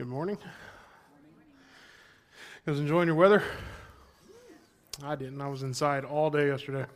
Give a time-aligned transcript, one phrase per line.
[0.00, 0.38] Good morning.
[2.64, 3.42] You guys enjoying your weather?
[5.04, 5.42] I didn't.
[5.42, 6.86] I was inside all day yesterday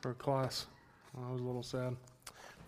[0.00, 0.64] for class.
[1.18, 1.96] I was a little sad,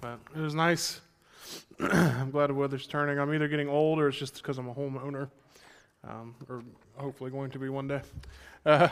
[0.02, 1.00] but it was nice.
[1.80, 3.18] I'm glad the weather's turning.
[3.18, 5.30] I'm either getting old or it's just because I'm a homeowner,
[6.06, 6.62] um, or
[6.98, 8.02] hopefully going to be one day.
[8.66, 8.88] Uh,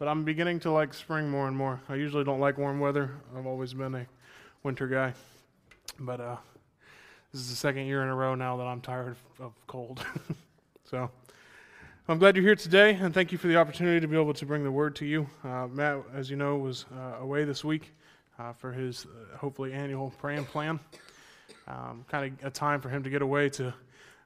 [0.00, 1.80] but I'm beginning to like spring more and more.
[1.88, 3.12] I usually don't like warm weather.
[3.38, 4.06] I've always been a
[4.64, 5.14] winter guy,
[6.00, 6.36] but uh,
[7.32, 10.04] this is the second year in a row now that I'm tired of, cold.
[10.84, 11.08] so
[12.08, 14.46] I'm glad you're here today, and thank you for the opportunity to be able to
[14.46, 15.28] bring the word to you.
[15.44, 17.92] Uh, Matt, as you know, was uh, away this week
[18.36, 20.80] uh, for his uh, hopefully annual praying plan.
[21.68, 23.72] Um, kind of a time for him to get away to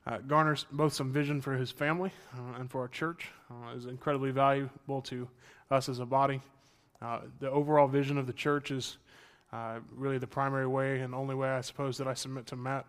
[0.07, 3.29] uh, garner both some vision for his family uh, and for our church.
[3.77, 5.29] is incredibly valuable to
[5.71, 6.41] us as a body.
[7.41, 8.97] the overall vision of the church is
[9.95, 12.87] really the primary way and only way I suppose that I submit to Matt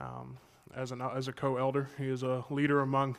[0.00, 0.36] um,
[0.74, 1.88] as, an, as a co elder.
[1.98, 3.16] He is a leader among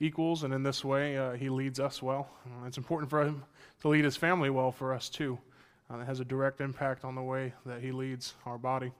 [0.00, 2.28] equals, and in this way, uh, he leads us well.
[2.46, 3.44] Uh, it's important for him
[3.80, 5.38] to lead his family well for us, too.
[5.90, 8.92] Uh, it has a direct impact on the way that he leads our body.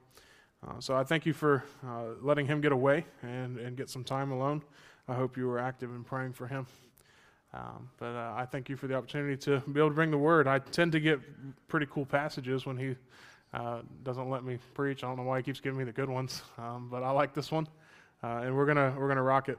[0.65, 4.03] Uh, so I thank you for uh, letting him get away and, and get some
[4.03, 4.63] time alone.
[5.07, 6.65] I hope you were active in praying for him.
[7.53, 10.17] Um, but uh, I thank you for the opportunity to be able to bring the
[10.17, 10.47] word.
[10.47, 11.19] I tend to get
[11.67, 12.95] pretty cool passages when he
[13.55, 15.03] uh, doesn't let me preach.
[15.03, 17.33] I don't know why he keeps giving me the good ones, um, but I like
[17.33, 17.67] this one,
[18.21, 19.57] uh, and we're gonna we're gonna rock it.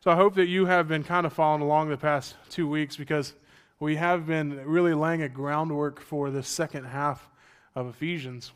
[0.00, 2.96] So I hope that you have been kind of following along the past two weeks
[2.96, 3.34] because
[3.80, 7.28] we have been really laying a groundwork for the second half
[7.74, 8.52] of Ephesians.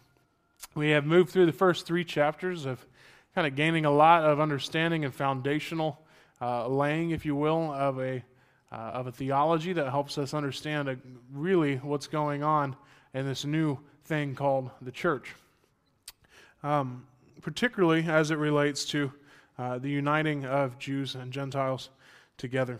[0.74, 2.84] We have moved through the first three chapters of
[3.34, 6.00] kind of gaining a lot of understanding and foundational
[6.40, 8.22] uh, laying, if you will, of a
[8.70, 10.98] uh, of a theology that helps us understand a,
[11.32, 12.76] really what's going on
[13.14, 13.78] in this new
[14.08, 15.34] thing called the church,
[16.62, 17.06] um,
[17.42, 19.12] particularly as it relates to
[19.58, 21.90] uh, the uniting of Jews and Gentiles
[22.38, 22.78] together.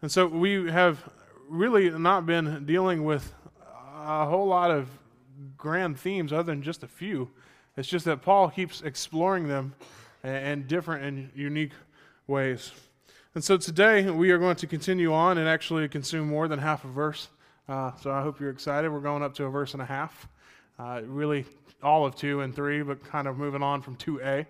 [0.00, 1.02] And so we have
[1.48, 3.34] really not been dealing with
[3.94, 4.88] a whole lot of
[5.58, 7.30] grand themes other than just a few.
[7.76, 9.74] It's just that Paul keeps exploring them
[10.24, 11.72] in different and unique
[12.26, 12.72] ways.
[13.34, 16.84] And so today we are going to continue on and actually consume more than half
[16.84, 17.28] a verse.
[17.68, 18.90] Uh, so I hope you're excited.
[18.90, 20.28] We're going up to a verse and a half.
[20.82, 21.44] Uh, really,
[21.80, 24.44] all of 2 and 3, but kind of moving on from 2a.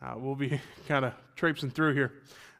[0.00, 2.12] Uh, we'll be kind of traipsing through here.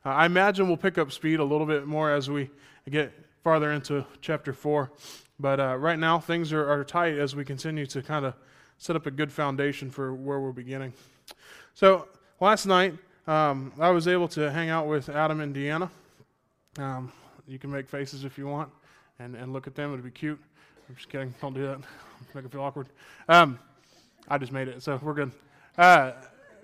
[0.05, 2.51] Uh, I imagine we'll pick up speed a little bit more as we
[2.91, 3.13] get
[3.45, 4.91] farther into chapter 4.
[5.39, 8.35] But uh, right now, things are, are tight as we continue to kind of
[8.79, 10.93] set up a good foundation for where we're beginning.
[11.75, 12.09] So,
[12.41, 12.95] last night,
[13.29, 15.89] um, I was able to hang out with Adam and Deanna.
[16.79, 17.13] Um,
[17.47, 18.71] you can make faces if you want
[19.21, 19.93] and, and look at them.
[19.93, 20.41] It'd be cute.
[20.89, 21.33] I'm just kidding.
[21.41, 21.79] Don't do that.
[22.35, 22.89] Make it feel awkward.
[23.29, 23.59] Um,
[24.29, 25.33] I just made it, so we're good.
[25.77, 26.13] Uh,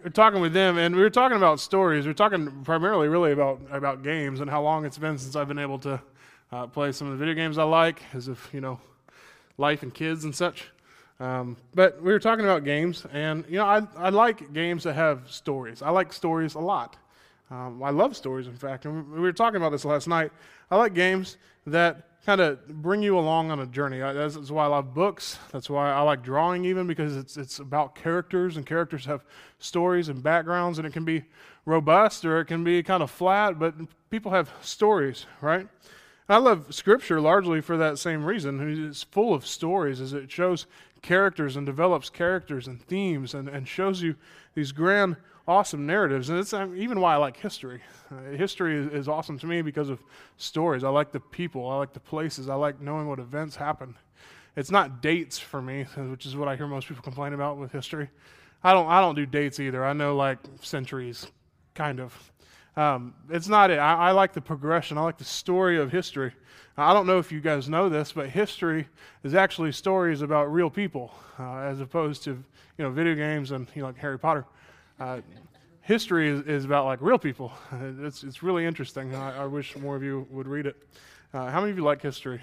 [0.02, 2.06] we're talking with them, and we were talking about stories.
[2.06, 5.48] We are talking primarily, really, about about games and how long it's been since I've
[5.48, 6.00] been able to
[6.52, 8.80] uh, play some of the video games I like, as if you know,
[9.58, 10.68] life and kids and such.
[11.18, 14.94] Um, but we were talking about games, and you know, I I like games that
[14.94, 15.82] have stories.
[15.82, 16.96] I like stories a lot.
[17.50, 18.86] Um, I love stories, in fact.
[18.86, 20.30] And we were talking about this last night.
[20.70, 23.98] I like games that kind of bring you along on a journey.
[23.98, 25.38] That's why I love books.
[25.52, 29.24] That's why I like drawing, even because it's it's about characters, and characters have
[29.58, 31.24] stories and backgrounds, and it can be
[31.64, 33.74] robust or it can be kind of flat, but
[34.10, 35.68] people have stories, right?
[36.28, 38.88] I love Scripture largely for that same reason.
[38.88, 40.66] It's full of stories as it shows
[41.02, 44.14] characters and develops characters and themes and, and shows you
[44.54, 46.28] these grand awesome narratives.
[46.28, 47.82] And it's um, even why I like history.
[48.10, 50.02] Uh, history is, awesome to me because of
[50.36, 50.84] stories.
[50.84, 53.96] I like the people, I like the places, I like knowing what events happen.
[54.56, 57.72] It's not dates for me, which is what I hear most people complain about with
[57.72, 58.10] history.
[58.62, 59.84] I don't, I don't do dates either.
[59.84, 61.26] I know like centuries,
[61.74, 62.32] kind of.
[62.76, 63.78] Um, it's not it.
[63.78, 64.96] I, I, like the progression.
[64.96, 66.32] I like the story of history.
[66.76, 68.88] I don't know if you guys know this, but history
[69.24, 73.66] is actually stories about real people, uh, as opposed to you know video games and
[73.74, 74.46] you know like Harry Potter.
[75.00, 75.20] Uh,
[75.80, 77.52] history is, is, about like real people.
[78.02, 79.14] It's, it's really interesting.
[79.14, 80.76] I, I wish more of you would read it.
[81.32, 82.42] Uh, how many of you like history?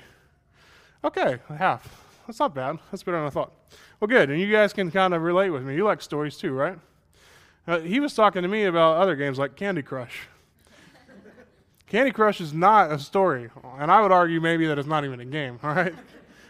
[1.04, 2.04] Okay, half.
[2.25, 2.80] That's not bad.
[2.92, 3.54] That's better than I thought.
[4.00, 4.31] Well, good.
[4.31, 5.75] And you guys can kind of relate with me.
[5.75, 6.80] You like stories too, right?
[7.68, 10.27] Uh, he was talking to me about other games like Candy Crush.
[11.88, 15.19] Candy Crush is not a story, and I would argue maybe that it's not even
[15.19, 15.60] a game.
[15.63, 15.94] All right.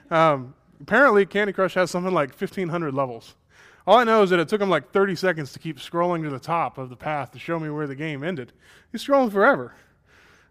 [0.09, 3.35] Um, apparently, Candy Crush has something like 1,500 levels.
[3.87, 6.29] All I know is that it took him like 30 seconds to keep scrolling to
[6.29, 8.51] the top of the path to show me where the game ended.
[8.91, 9.75] He's scrolling forever.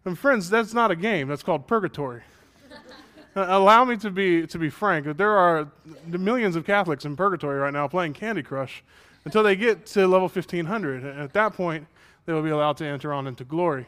[0.06, 1.28] And friends, that's not a game.
[1.28, 2.22] That's called purgatory.
[3.36, 5.18] uh, allow me to be to be frank.
[5.18, 5.68] There are
[6.06, 8.82] millions of Catholics in purgatory right now playing Candy Crush
[9.26, 11.04] until they get to level 1500.
[11.04, 11.86] And at that point,
[12.24, 13.84] they will be allowed to enter on into glory.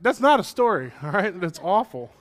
[0.00, 1.38] That's not a story, all right?
[1.38, 2.12] That's awful.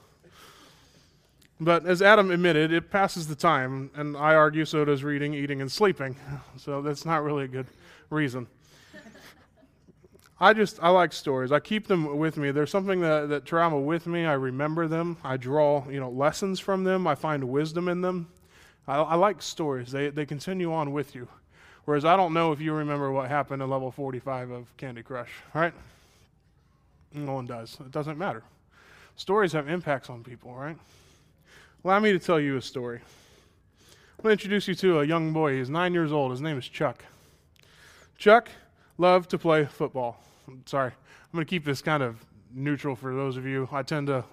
[1.59, 5.61] But as Adam admitted, it passes the time, and I argue so does reading, eating,
[5.61, 6.15] and sleeping.
[6.57, 7.67] So that's not really a good
[8.09, 8.47] reason.
[10.39, 11.51] I just I like stories.
[11.51, 12.51] I keep them with me.
[12.51, 14.25] There's something that, that travel with me.
[14.25, 15.17] I remember them.
[15.23, 17.07] I draw you know lessons from them.
[17.07, 18.27] I find wisdom in them.
[18.87, 19.91] I, I like stories.
[19.91, 21.27] They they continue on with you.
[21.85, 25.31] Whereas I don't know if you remember what happened in level 45 of Candy Crush,
[25.53, 25.73] right?
[27.13, 27.77] No one does.
[27.79, 28.43] It doesn't matter.
[29.15, 30.77] Stories have impacts on people, right?
[31.83, 32.99] Allow me to tell you a story.
[32.99, 35.57] I'm going to introduce you to a young boy.
[35.57, 36.31] He's nine years old.
[36.31, 37.03] His name is Chuck.
[38.17, 38.49] Chuck
[38.97, 40.19] loved to play football.
[40.47, 42.17] I'm sorry, I'm going to keep this kind of
[42.53, 43.69] neutral for those of you.
[43.71, 44.25] I tend to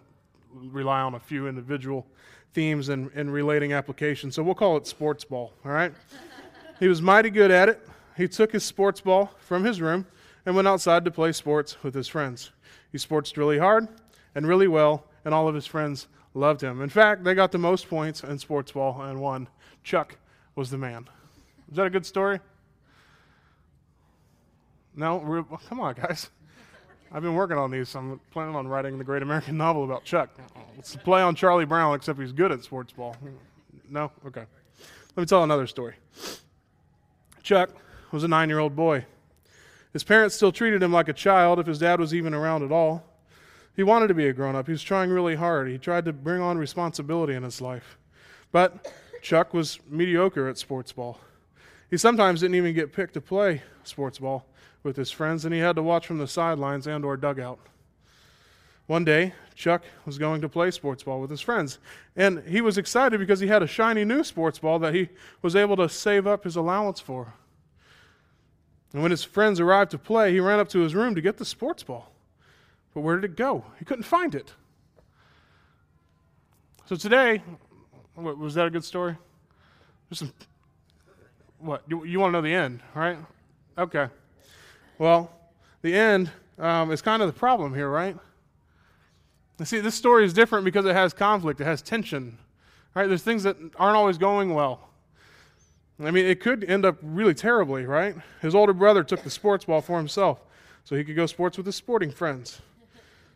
[0.55, 2.07] rely on a few individual
[2.55, 4.35] themes and, and relating applications.
[4.35, 5.93] So we'll call it sports ball, all right?
[6.81, 7.87] he was mighty good at it.
[8.17, 10.07] He took his sports ball from his room
[10.47, 12.53] and went outside to play sports with his friends.
[12.91, 13.87] He sportsed really hard
[14.35, 16.83] and really well, and all of his friends loved him.
[16.83, 19.49] In fact, they got the most points in sports ball and won.
[19.83, 20.17] Chuck
[20.55, 21.09] was the man.
[21.71, 22.41] Is that a good story?
[24.95, 25.47] No?
[25.69, 26.31] Come on, guys.
[27.13, 27.95] I've been working on these.
[27.95, 30.31] I'm planning on writing the great American novel about Chuck.
[30.79, 33.17] It's a play on Charlie Brown, except he's good at sports ball.
[33.89, 34.11] No?
[34.27, 34.45] Okay.
[35.17, 35.95] Let me tell another story.
[37.43, 37.71] Chuck
[38.11, 39.07] was a nine year old boy.
[39.93, 42.73] His parents still treated him like a child if his dad was even around at
[42.73, 43.05] all.
[43.77, 44.67] He wanted to be a grown up.
[44.67, 45.69] He was trying really hard.
[45.69, 47.99] He tried to bring on responsibility in his life.
[48.53, 51.19] But Chuck was mediocre at sports ball.
[51.91, 54.47] He sometimes didn't even get picked to play sports ball
[54.83, 57.59] with his friends, and he had to watch from the sidelines and or dugout.
[58.87, 61.79] One day, Chuck was going to play sports ball with his friends,
[62.15, 65.09] and he was excited because he had a shiny new sports ball that he
[65.41, 67.35] was able to save up his allowance for.
[68.93, 71.39] And when his friends arrived to play, he ran up to his room to get
[71.39, 72.14] the sports ball.
[72.95, 73.65] But where did it go?
[73.79, 74.53] He couldn't find it.
[76.87, 77.43] So today,
[78.15, 79.17] what, was that a good story?
[80.13, 80.33] Some,
[81.59, 81.83] what?
[81.89, 83.19] You, you want to know the end, right?
[83.77, 84.07] Okay.
[84.99, 85.31] Well,
[85.83, 88.17] the end um, is kind of the problem here, right?
[89.65, 92.39] See, this story is different because it has conflict, it has tension,
[92.95, 93.07] right?
[93.07, 94.89] There's things that aren't always going well.
[96.03, 98.17] I mean, it could end up really terribly, right?
[98.43, 100.41] His older brother took the sports ball for himself
[100.83, 102.61] so he could go sports with his sporting friends.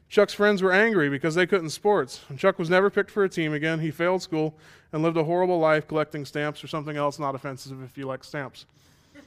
[0.08, 2.20] Chuck's friends were angry because they couldn't sports.
[2.36, 3.80] Chuck was never picked for a team again.
[3.80, 4.54] He failed school
[4.92, 8.24] and lived a horrible life collecting stamps or something else not offensive if you like
[8.24, 8.64] stamps.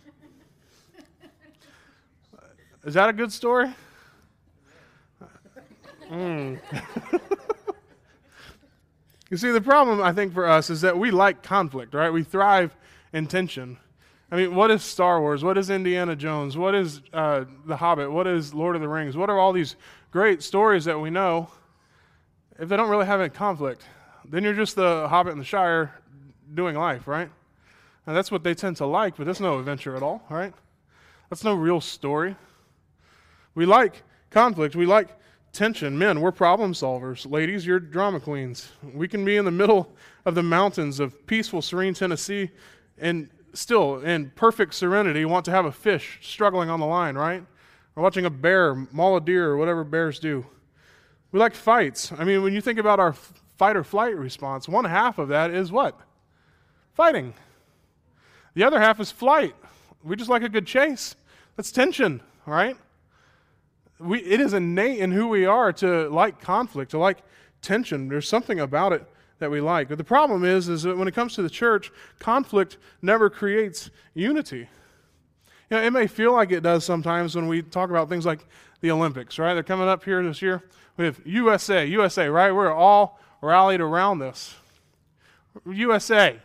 [2.84, 3.72] Is that a good story?
[6.10, 6.60] Mm.
[9.30, 12.12] you see, the problem, I think, for us is that we like conflict, right?
[12.12, 12.76] We thrive
[13.14, 13.78] in tension.
[14.32, 15.44] I mean, what is Star Wars?
[15.44, 16.58] What is Indiana Jones?
[16.58, 18.10] What is uh, The Hobbit?
[18.10, 19.18] What is Lord of the Rings?
[19.18, 19.76] What are all these
[20.10, 21.50] great stories that we know,
[22.58, 23.84] if they don't really have any conflict,
[24.24, 25.94] then you're just the hobbit in the Shire
[26.54, 27.30] doing life, right?
[28.08, 30.54] And that's what they tend to like, but there's no adventure at all, right?
[31.30, 32.36] That's no real story.
[33.54, 34.78] We like conflict.
[34.78, 35.10] We like
[35.52, 35.98] tension.
[35.98, 37.30] Men, we're problem solvers.
[37.30, 38.70] Ladies, you're drama queens.
[38.94, 39.94] We can be in the middle
[40.26, 42.50] of the mountains of peaceful, serene Tennessee
[42.98, 47.44] and still, in perfect serenity, want to have a fish struggling on the line, right?
[47.96, 50.46] or watching a bear maul a deer or whatever bears do.
[51.32, 52.12] We like fights.
[52.18, 55.52] I mean, when you think about our fight or flight response, one half of that
[55.52, 56.00] is what?
[56.94, 57.34] Fighting.
[58.54, 59.56] The other half is flight.
[60.04, 61.16] We just like a good chase.
[61.56, 62.76] That's tension, right?
[64.00, 67.20] We, it is innate in who we are to like conflict, to like
[67.62, 68.08] tension.
[68.10, 69.06] There's something about it
[69.42, 69.90] that we like.
[69.90, 73.90] But the problem is, is that when it comes to the church, conflict never creates
[74.14, 74.70] unity.
[75.70, 78.46] You know, it may feel like it does sometimes when we talk about things like
[78.82, 79.54] the Olympics, right?
[79.56, 80.64] They're coming up here this year.
[80.96, 82.52] We have USA, USA, right?
[82.52, 84.56] We're all rallied around this.
[85.66, 86.38] USA,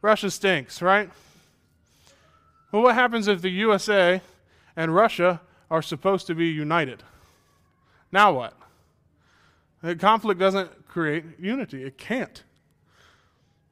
[0.00, 1.10] Russia stinks, right?
[2.72, 4.22] Well, what happens if the USA
[4.74, 7.02] and Russia are supposed to be united?
[8.10, 8.54] Now what?
[9.82, 11.84] The conflict doesn't create unity.
[11.84, 12.42] It can't.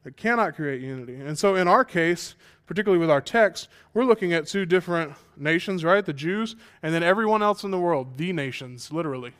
[0.05, 1.15] It cannot create unity.
[1.15, 5.83] And so, in our case, particularly with our text, we're looking at two different nations,
[5.83, 6.05] right?
[6.05, 9.33] The Jews, and then everyone else in the world, the nations, literally,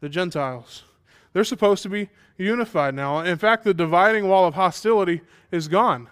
[0.00, 0.84] the Gentiles.
[1.32, 3.20] They're supposed to be unified now.
[3.20, 6.08] In fact, the dividing wall of hostility is gone.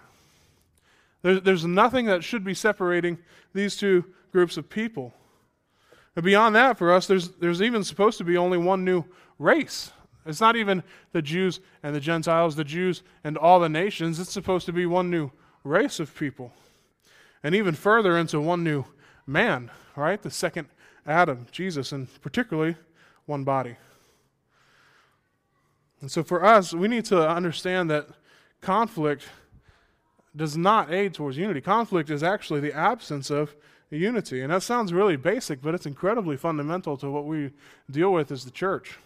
[1.21, 3.17] There's, there's nothing that should be separating
[3.53, 5.13] these two groups of people.
[6.15, 9.05] And beyond that, for us, there's, there's even supposed to be only one new
[9.37, 9.91] race.
[10.29, 14.19] It's not even the Jews and the Gentiles, the Jews and all the nations.
[14.19, 15.31] It's supposed to be one new
[15.63, 16.53] race of people.
[17.43, 18.85] And even further into one new
[19.25, 20.21] man, right?
[20.21, 20.67] The second
[21.05, 22.75] Adam, Jesus, and particularly
[23.25, 23.75] one body.
[26.01, 28.07] And so for us, we need to understand that
[28.61, 29.27] conflict
[30.35, 31.61] does not aid towards unity.
[31.61, 33.55] Conflict is actually the absence of
[33.89, 34.41] unity.
[34.41, 37.51] And that sounds really basic, but it's incredibly fundamental to what we
[37.89, 38.97] deal with as the church.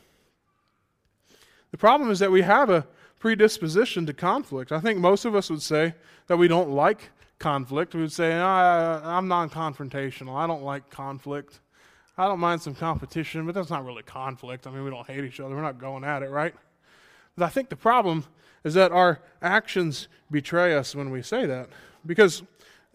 [1.74, 2.86] The problem is that we have a
[3.18, 4.72] predisposition to conflict.
[4.72, 5.96] I think most of us would say
[6.28, 7.96] that we don't like conflict.
[7.96, 10.36] We would say, I'm non confrontational.
[10.36, 11.62] I don't like conflict.
[12.16, 14.68] I don't mind some competition, but that's not really conflict.
[14.68, 15.56] I mean, we don't hate each other.
[15.56, 16.54] We're not going at it, right?
[17.36, 18.26] But I think the problem
[18.64, 21.70] is that our actions betray us when we say that.
[22.06, 22.44] Because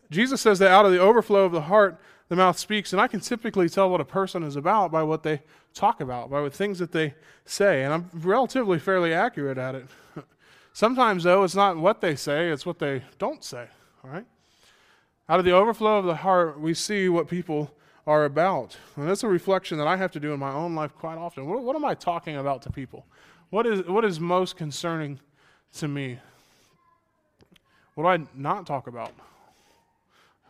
[0.09, 2.93] Jesus says that out of the overflow of the heart, the mouth speaks.
[2.93, 5.43] And I can typically tell what a person is about by what they
[5.75, 7.83] talk about, by the things that they say.
[7.83, 9.87] And I'm relatively fairly accurate at it.
[10.73, 13.67] Sometimes, though, it's not what they say, it's what they don't say.
[14.05, 14.27] All right?
[15.29, 17.75] Out of the overflow of the heart, we see what people
[18.07, 18.77] are about.
[18.97, 21.47] And that's a reflection that I have to do in my own life quite often.
[21.47, 23.05] What, what am I talking about to people?
[23.51, 25.21] What is, what is most concerning
[25.75, 26.19] to me?
[27.95, 29.13] What do I not talk about?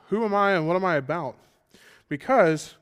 [0.08, 1.35] Who am I and what am I about?
[2.09, 2.77] Because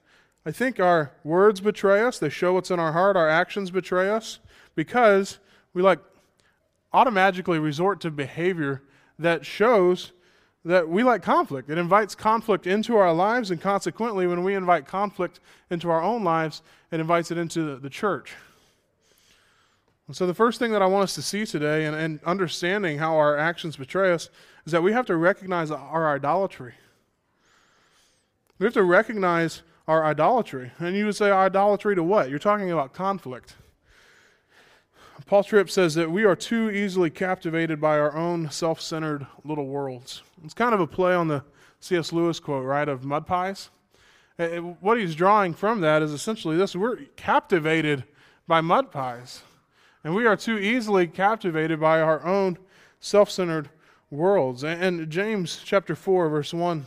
[0.45, 4.09] I think our words betray us, they show what's in our heart, our actions betray
[4.09, 4.39] us,
[4.75, 5.39] because
[5.75, 5.99] we like
[6.93, 8.83] automatically resort to behavior
[9.19, 10.13] that shows
[10.65, 11.71] that we like conflict.
[11.71, 15.41] It invites conflict into our lives, and consequently, when we invite conflict
[15.71, 18.35] into our own lives, it invites it into the church.
[20.07, 22.99] And so, the first thing that I want us to see today, and, and understanding
[22.99, 24.29] how our actions betray us,
[24.65, 26.75] is that we have to recognize our idolatry.
[28.59, 30.73] We have to recognize our idolatry.
[30.79, 32.31] And you would say, idolatry to what?
[32.31, 33.57] You're talking about conflict.
[35.27, 39.67] Paul Tripp says that we are too easily captivated by our own self centered little
[39.67, 40.23] worlds.
[40.45, 41.43] It's kind of a play on the
[41.81, 42.13] C.S.
[42.13, 43.71] Lewis quote, right, of mud pies.
[44.81, 48.05] What he's drawing from that is essentially this we're captivated
[48.47, 49.43] by mud pies.
[50.05, 52.59] And we are too easily captivated by our own
[53.01, 53.71] self centered
[54.11, 54.63] worlds.
[54.63, 56.87] And James chapter 4, verse 1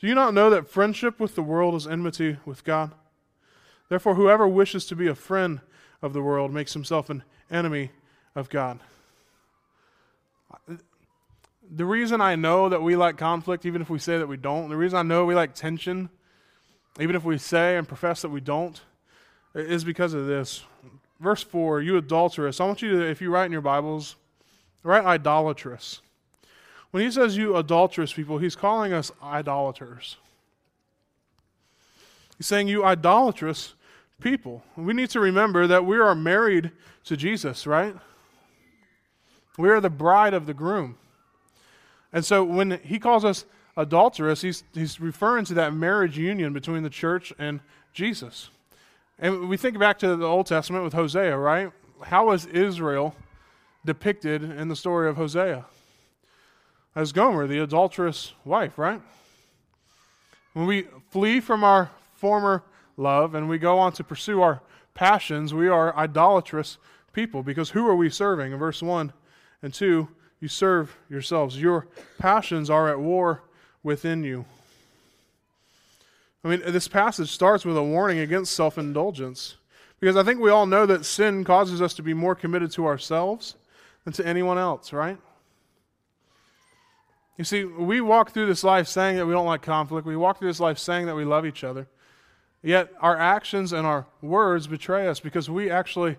[0.00, 2.92] Do you not know that friendship with the world is enmity with God?
[3.88, 5.60] Therefore, whoever wishes to be a friend
[6.02, 7.90] of the world makes himself an enemy
[8.34, 8.78] of God.
[11.70, 14.68] The reason I know that we like conflict, even if we say that we don't,
[14.68, 16.08] the reason I know we like tension,
[17.00, 18.80] even if we say and profess that we don't,
[19.54, 20.64] is because of this
[21.20, 22.60] verse 4, you adulterous.
[22.60, 24.16] I want you to, if you write in your Bibles,
[24.82, 26.00] write idolatrous.
[26.90, 30.16] When he says you adulterous people, he's calling us idolaters.
[32.36, 33.74] He's saying you idolatrous
[34.20, 34.62] people.
[34.76, 36.70] We need to remember that we are married
[37.04, 37.94] to Jesus, right?
[39.58, 40.96] We are the bride of the groom.
[42.12, 43.44] And so when he calls us
[43.76, 47.60] adulterous, he's, he's referring to that marriage union between the church and
[47.92, 48.50] Jesus.
[49.18, 51.72] And we think back to the Old Testament with Hosea, right?
[52.02, 53.14] How was Israel
[53.84, 55.66] depicted in the story of Hosea?
[56.98, 59.00] As Gomer, the adulterous wife, right?
[60.52, 62.64] When we flee from our former
[62.96, 64.62] love and we go on to pursue our
[64.94, 66.76] passions, we are idolatrous
[67.12, 68.50] people because who are we serving?
[68.50, 69.12] In verse 1
[69.62, 70.08] and 2,
[70.40, 71.62] you serve yourselves.
[71.62, 71.86] Your
[72.18, 73.44] passions are at war
[73.84, 74.44] within you.
[76.42, 79.54] I mean, this passage starts with a warning against self indulgence.
[80.00, 82.86] Because I think we all know that sin causes us to be more committed to
[82.86, 83.54] ourselves
[84.02, 85.18] than to anyone else, right?
[87.38, 90.06] You see, we walk through this life saying that we don't like conflict.
[90.06, 91.86] We walk through this life saying that we love each other.
[92.62, 96.18] Yet our actions and our words betray us because we actually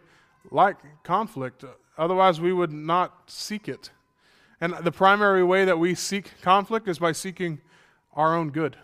[0.50, 1.66] like conflict.
[1.98, 3.92] Otherwise, we would not seek it.
[4.62, 7.60] And the primary way that we seek conflict is by seeking
[8.14, 8.78] our own good.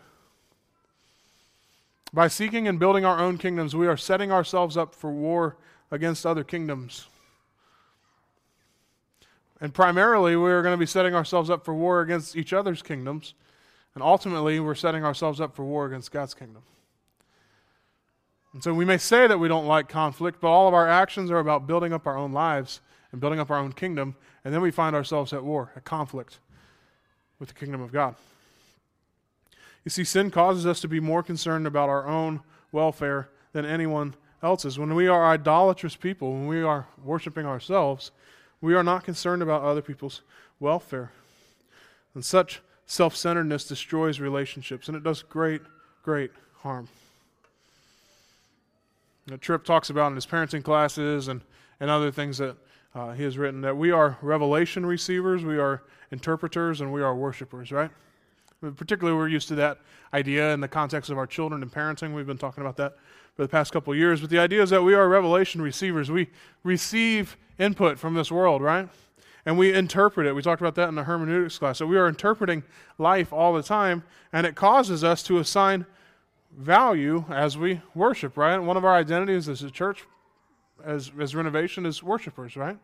[2.13, 5.55] By seeking and building our own kingdoms, we are setting ourselves up for war
[5.89, 7.07] against other kingdoms.
[9.65, 12.83] And primarily, we are going to be setting ourselves up for war against each other's
[12.83, 13.33] kingdoms.
[13.95, 16.61] And ultimately, we're setting ourselves up for war against God's kingdom.
[18.53, 21.31] And so we may say that we don't like conflict, but all of our actions
[21.31, 22.79] are about building up our own lives
[23.11, 24.15] and building up our own kingdom.
[24.43, 26.37] And then we find ourselves at war, at conflict
[27.39, 28.13] with the kingdom of God.
[29.83, 32.41] You see, sin causes us to be more concerned about our own
[32.71, 34.77] welfare than anyone else's.
[34.77, 38.11] When we are idolatrous people, when we are worshiping ourselves,
[38.61, 40.21] we are not concerned about other people's
[40.59, 41.11] welfare.
[42.13, 45.61] And such self centeredness destroys relationships, and it does great,
[46.03, 46.31] great
[46.61, 46.87] harm.
[49.41, 51.41] Tripp talks about in his parenting classes and,
[51.79, 52.55] and other things that
[52.93, 55.81] uh, he has written that we are revelation receivers, we are
[56.11, 57.89] interpreters, and we are worshipers, right?
[58.77, 59.79] Particularly, we're used to that
[60.13, 62.13] idea in the context of our children and parenting.
[62.13, 62.95] We've been talking about that
[63.35, 64.21] for the past couple years.
[64.21, 66.09] But the idea is that we are revelation receivers.
[66.09, 66.29] We
[66.63, 68.89] receive input from this world, right?
[69.45, 70.33] And we interpret it.
[70.33, 71.77] We talked about that in the hermeneutics class.
[71.77, 72.63] So we are interpreting
[72.97, 75.85] life all the time, and it causes us to assign
[76.57, 78.57] value as we worship, right?
[78.57, 80.05] One of our identities as a church,
[80.83, 82.77] as, as renovation, is worshipers, right?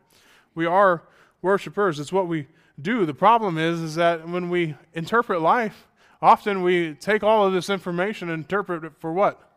[0.53, 1.03] We are
[1.41, 1.99] worshipers.
[1.99, 2.47] It's what we
[2.79, 3.05] do.
[3.05, 5.87] The problem is, is that when we interpret life,
[6.21, 9.50] often we take all of this information and interpret it for what?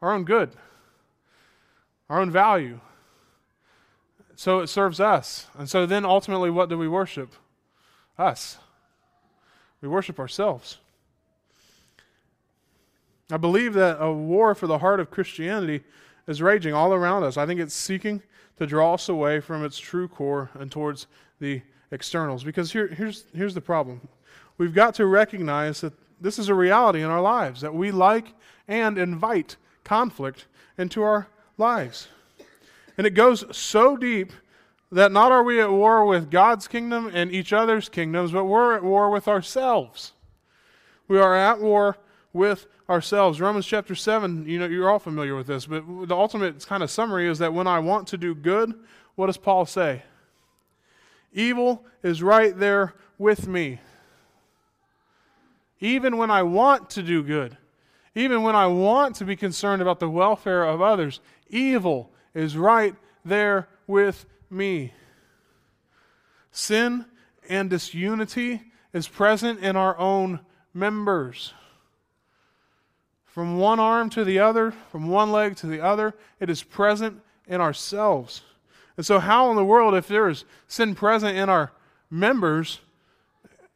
[0.00, 0.50] Our own good,
[2.08, 2.80] our own value.
[4.36, 5.48] So it serves us.
[5.58, 7.32] And so then ultimately, what do we worship?
[8.16, 8.58] Us.
[9.80, 10.78] We worship ourselves.
[13.30, 15.82] I believe that a war for the heart of Christianity
[16.26, 17.36] is raging all around us.
[17.36, 18.22] I think it's seeking
[18.58, 21.06] to draw us away from its true core and towards
[21.40, 22.44] the externals.
[22.44, 24.06] Because here, here's, here's the problem
[24.56, 28.34] we've got to recognize that this is a reality in our lives, that we like
[28.66, 29.56] and invite
[29.88, 30.44] conflict
[30.76, 32.08] into our lives.
[32.98, 34.32] And it goes so deep
[34.92, 38.76] that not are we at war with God's kingdom and each other's kingdoms, but we're
[38.76, 40.12] at war with ourselves.
[41.08, 41.96] We are at war
[42.32, 43.40] with ourselves.
[43.40, 46.90] Romans chapter 7, you know, you're all familiar with this, but the ultimate kind of
[46.90, 48.74] summary is that when I want to do good,
[49.14, 50.02] what does Paul say?
[51.32, 53.80] Evil is right there with me.
[55.80, 57.56] Even when I want to do good,
[58.18, 62.96] even when I want to be concerned about the welfare of others, evil is right
[63.24, 64.92] there with me.
[66.50, 67.04] Sin
[67.48, 70.40] and disunity is present in our own
[70.74, 71.54] members.
[73.24, 77.20] From one arm to the other, from one leg to the other, it is present
[77.46, 78.42] in ourselves.
[78.96, 81.70] And so, how in the world, if there is sin present in our
[82.10, 82.80] members,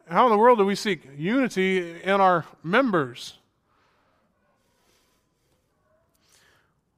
[0.09, 3.39] how in the world do we seek unity in our members?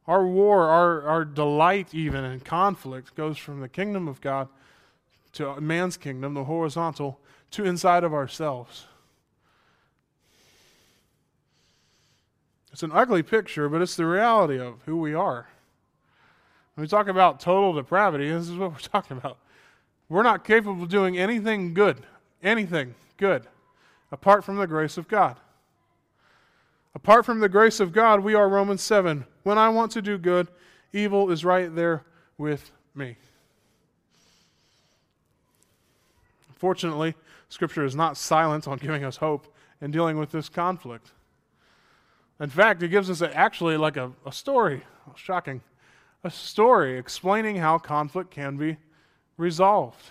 [0.07, 4.49] Our war, our, our delight, even in conflict, goes from the kingdom of God
[5.33, 7.19] to man's kingdom, the horizontal,
[7.53, 8.87] to inside of ourselves.
[12.73, 15.47] It's an ugly picture, but it's the reality of who we are.
[16.75, 19.39] When we talk about total depravity, this is what we're talking about.
[20.09, 22.05] We're not capable of doing anything good,
[22.43, 23.47] anything good,
[24.13, 25.39] apart from the grace of God.
[26.95, 29.25] Apart from the grace of God, we are Romans 7.
[29.45, 30.49] When I want to do good,
[30.93, 32.03] evil is right there
[32.37, 33.17] with me.
[36.57, 37.15] Fortunately,
[37.51, 39.47] Scripture is not silent on giving us hope
[39.81, 41.13] in dealing with this conflict.
[42.41, 45.61] In fact, it gives us a, actually like a, a story, oh, shocking,
[46.25, 48.79] a story explaining how conflict can be
[49.37, 50.11] resolved.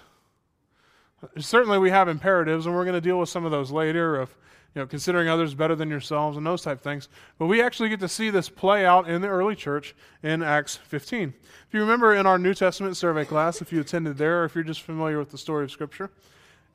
[1.40, 4.36] Certainly, we have imperatives, and we're going to deal with some of those later of
[4.76, 7.08] you know, considering others better than yourselves and those type things.
[7.38, 10.76] But we actually get to see this play out in the early church in Acts
[10.76, 11.34] 15.
[11.68, 14.56] If you remember in our New Testament survey class, if you attended there, or if
[14.56, 16.10] you're just familiar with the story of Scripture,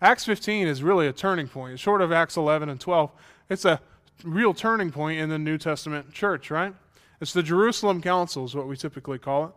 [0.00, 1.80] Acts 15 is really a turning point.
[1.80, 3.10] Short of Acts 11 and 12,
[3.48, 3.80] it's a
[4.22, 6.74] real turning point in the New Testament church, right?
[7.20, 9.50] It's the Jerusalem Council, is what we typically call it.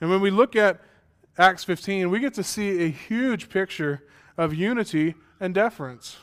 [0.00, 0.80] And when we look at
[1.38, 4.04] Acts 15, we get to see a huge picture
[4.36, 6.18] of unity and deference.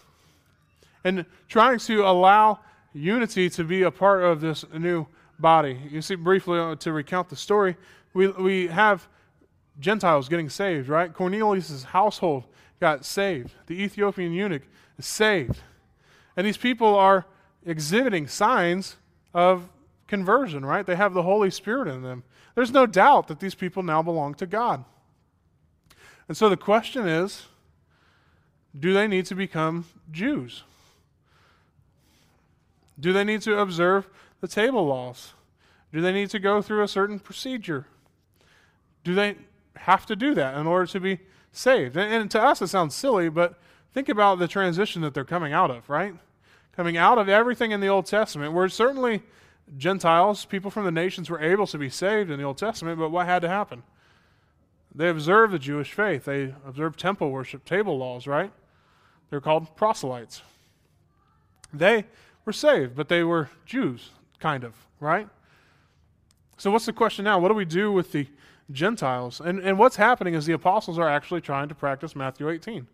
[1.08, 2.60] And trying to allow
[2.92, 5.08] unity to be a part of this new
[5.40, 5.80] body.
[5.90, 7.78] You see, briefly uh, to recount the story,
[8.14, 9.08] we, we have
[9.80, 11.14] Gentiles getting saved, right?
[11.14, 12.44] Cornelius' household
[12.82, 13.54] got saved.
[13.68, 14.64] The Ethiopian eunuch
[14.98, 15.60] is saved.
[16.36, 17.26] And these people are
[17.66, 18.98] exhibiting signs
[19.34, 19.70] of
[20.08, 20.86] conversion, right?
[20.86, 22.24] They have the Holy Spirit in them.
[22.54, 24.84] There's no doubt that these people now belong to God.
[26.28, 27.46] And so the question is
[28.78, 30.64] do they need to become Jews?
[33.00, 34.10] Do they need to observe
[34.42, 35.34] the table laws?
[35.94, 37.88] Do they need to go through a certain procedure?
[39.04, 39.36] Do they
[39.76, 41.20] have to do that in order to be
[41.52, 41.96] saved?
[41.96, 43.60] And, to us, it sounds silly, but
[43.94, 46.16] think about the transition that they're coming out of, right?
[46.78, 49.24] coming out of everything in the Old Testament, where certainly
[49.78, 53.10] Gentiles, people from the nations, were able to be saved in the Old Testament, but
[53.10, 53.82] what had to happen?
[54.94, 56.26] They observed the Jewish faith.
[56.26, 58.52] They observed temple worship, table laws, right?
[59.30, 60.44] They're called proselytes.
[61.74, 62.06] They
[62.48, 65.28] were saved, but they were Jews, kind of, right?
[66.58, 67.38] So, what's the question now?
[67.38, 68.26] What do we do with the
[68.72, 69.42] Gentiles?
[69.42, 72.88] And, and what's happening is the apostles are actually trying to practice Matthew 18.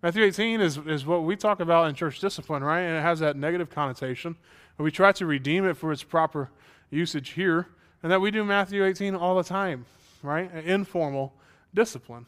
[0.00, 2.82] Matthew 18 is, is what we talk about in church discipline, right?
[2.82, 4.36] And it has that negative connotation.
[4.78, 6.50] We try to redeem it for its proper
[6.90, 7.66] usage here.
[8.02, 9.86] And that we do Matthew 18 all the time,
[10.22, 10.52] right?
[10.54, 11.32] Informal
[11.74, 12.26] discipline,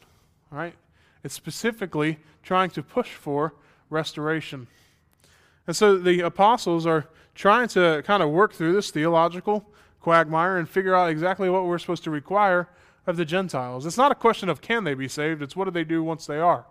[0.51, 0.73] right?
[1.23, 3.53] It's specifically trying to push for
[3.89, 4.67] restoration.
[5.67, 10.67] And so the apostles are trying to kind of work through this theological quagmire and
[10.67, 12.69] figure out exactly what we're supposed to require
[13.05, 13.85] of the Gentiles.
[13.85, 16.25] It's not a question of can they be saved, it's what do they do once
[16.25, 16.65] they are?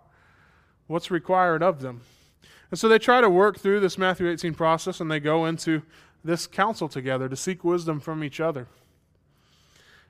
[0.87, 2.01] What's required of them?
[2.69, 5.83] And so they try to work through this Matthew 18 process and they go into
[6.23, 8.67] this council together to seek wisdom from each other.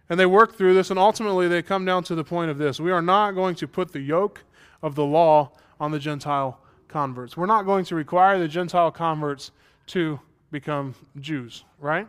[0.10, 2.80] And they work through this, and ultimately they come down to the point of this
[2.80, 4.44] we are not going to put the yoke
[4.82, 6.60] of the law on the Gentile
[6.98, 7.38] converts.
[7.38, 9.52] We're not going to require the Gentile converts
[9.88, 12.08] to become Jews, right?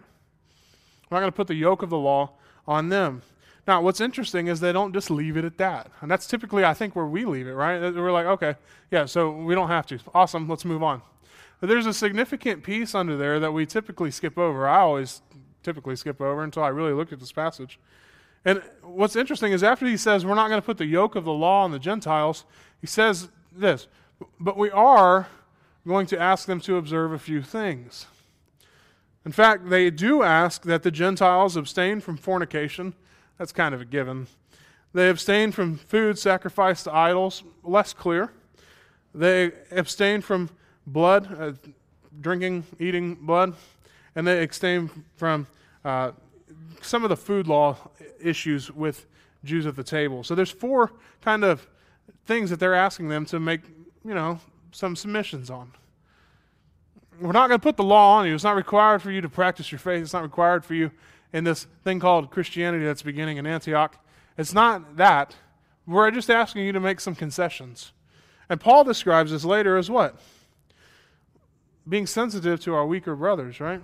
[1.11, 2.31] We're not going to put the yoke of the law
[2.67, 3.21] on them.
[3.67, 5.91] Now, what's interesting is they don't just leave it at that.
[6.01, 7.79] And that's typically, I think, where we leave it, right?
[7.79, 8.55] We're like, okay,
[8.91, 9.99] yeah, so we don't have to.
[10.15, 11.03] Awesome, let's move on.
[11.61, 14.67] But there's a significant piece under there that we typically skip over.
[14.67, 15.21] I always
[15.63, 17.79] typically skip over until I really look at this passage.
[18.43, 21.25] And what's interesting is after he says we're not going to put the yoke of
[21.25, 22.47] the law on the Gentiles,
[22.81, 23.87] he says this,
[24.41, 25.29] but we are
[25.87, 28.07] going to ask them to observe a few things.
[29.25, 32.95] In fact, they do ask that the Gentiles abstain from fornication.
[33.37, 34.27] That's kind of a given.
[34.93, 38.33] They abstain from food sacrificed to idols, less clear.
[39.15, 40.51] They abstain from
[40.87, 41.53] blood, uh,
[42.21, 43.55] drinking, eating blood.
[44.15, 45.47] And they abstain from
[45.85, 46.13] uh,
[46.81, 47.77] some of the food law
[48.21, 49.07] issues with
[49.45, 50.25] Jews at the table.
[50.25, 51.67] So there's four kind of
[52.27, 53.61] things that they're asking them to make,
[54.09, 54.41] you know,
[54.73, 55.73] some submissions on
[57.21, 58.35] we're not going to put the law on you.
[58.35, 60.03] It's not required for you to practice your faith.
[60.03, 60.91] It's not required for you
[61.33, 63.97] in this thing called Christianity that's beginning in Antioch.
[64.37, 65.35] It's not that.
[65.87, 67.93] We're just asking you to make some concessions.
[68.49, 70.19] And Paul describes this later as what?
[71.89, 73.83] Being sensitive to our weaker brothers, right?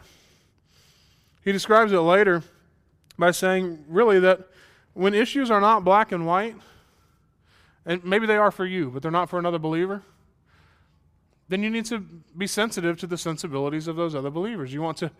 [1.43, 2.43] He describes it later
[3.19, 4.49] by saying, really, that
[4.93, 6.57] when issues are not black and white,
[7.85, 10.03] and maybe they are for you, but they're not for another believer
[11.55, 12.01] then you need to
[12.37, 14.73] be sensitive to the sensibilities of those other believers.
[14.73, 15.13] You want to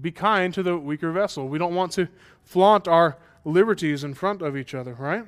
[0.00, 1.46] be kind to the weaker vessel.
[1.46, 2.08] We don't want to
[2.42, 5.24] flaunt our liberties in front of each other, right?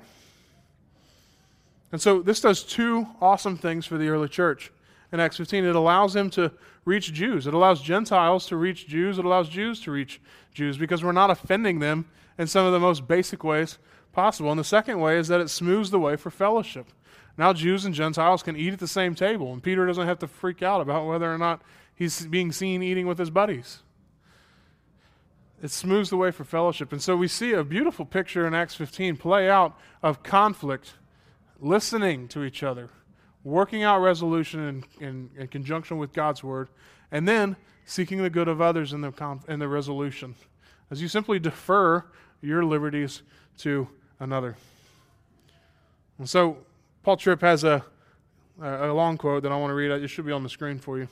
[1.92, 4.72] And so this does two awesome things for the early church.
[5.12, 6.50] In Acts 15, it allows them to
[6.84, 7.46] reach Jews.
[7.46, 9.16] It allows Gentiles to reach Jews.
[9.16, 10.20] It allows Jews to reach
[10.52, 12.04] Jews because we're not offending them
[12.36, 13.78] in some of the most basic ways
[14.12, 14.50] possible.
[14.50, 16.88] And the second way is that it smooths the way for fellowship.
[17.38, 20.26] Now Jews and Gentiles can eat at the same table, and Peter doesn't have to
[20.26, 21.62] freak out about whether or not
[21.94, 23.78] he's being seen eating with his buddies.
[25.62, 26.92] It smooths the way for fellowship.
[26.92, 30.94] And so we see a beautiful picture in Acts 15 play out of conflict,
[31.60, 32.90] listening to each other,
[33.44, 34.60] working out resolution
[35.00, 36.68] in, in, in conjunction with God's word,
[37.10, 40.34] and then seeking the good of others in the, conf- in the resolution.
[40.90, 42.04] As you simply defer
[42.40, 43.22] your liberties
[43.58, 43.88] to
[44.20, 44.56] another.
[46.18, 46.58] And so
[47.08, 47.82] Paul Tripp has a,
[48.60, 49.90] a long quote that I want to read.
[49.90, 51.04] It should be on the screen for you.
[51.04, 51.08] It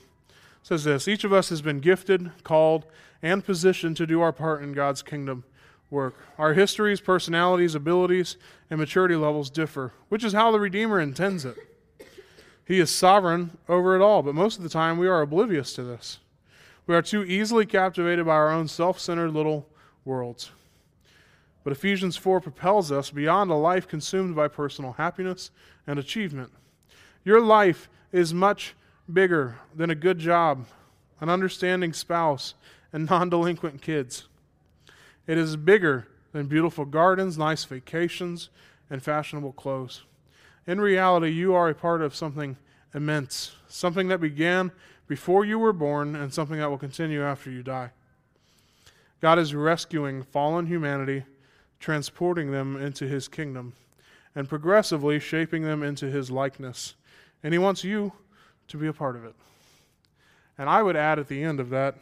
[0.61, 2.85] says this Each of us has been gifted, called,
[3.23, 5.43] and positioned to do our part in God's kingdom
[5.89, 6.13] work.
[6.37, 8.37] Our histories, personalities, abilities,
[8.69, 11.57] and maturity levels differ, which is how the Redeemer intends it.
[12.63, 15.83] He is sovereign over it all, but most of the time we are oblivious to
[15.83, 16.19] this.
[16.85, 19.67] We are too easily captivated by our own self centered little
[20.05, 20.51] worlds.
[21.67, 25.51] But Ephesians 4 propels us beyond a life consumed by personal happiness
[25.85, 26.53] and achievement.
[27.25, 28.73] Your life is much
[29.11, 30.67] bigger than a good job,
[31.19, 32.53] an understanding spouse,
[32.93, 34.29] and non delinquent kids.
[35.27, 38.47] It is bigger than beautiful gardens, nice vacations,
[38.89, 40.03] and fashionable clothes.
[40.67, 42.55] In reality, you are a part of something
[42.93, 44.71] immense, something that began
[45.05, 47.91] before you were born and something that will continue after you die.
[49.19, 51.25] God is rescuing fallen humanity
[51.79, 53.73] transporting them into his kingdom,
[54.35, 56.95] and progressively shaping them into his likeness.
[57.43, 58.11] And he wants you
[58.67, 59.35] to be a part of it.
[60.57, 61.95] And I would add at the end of that,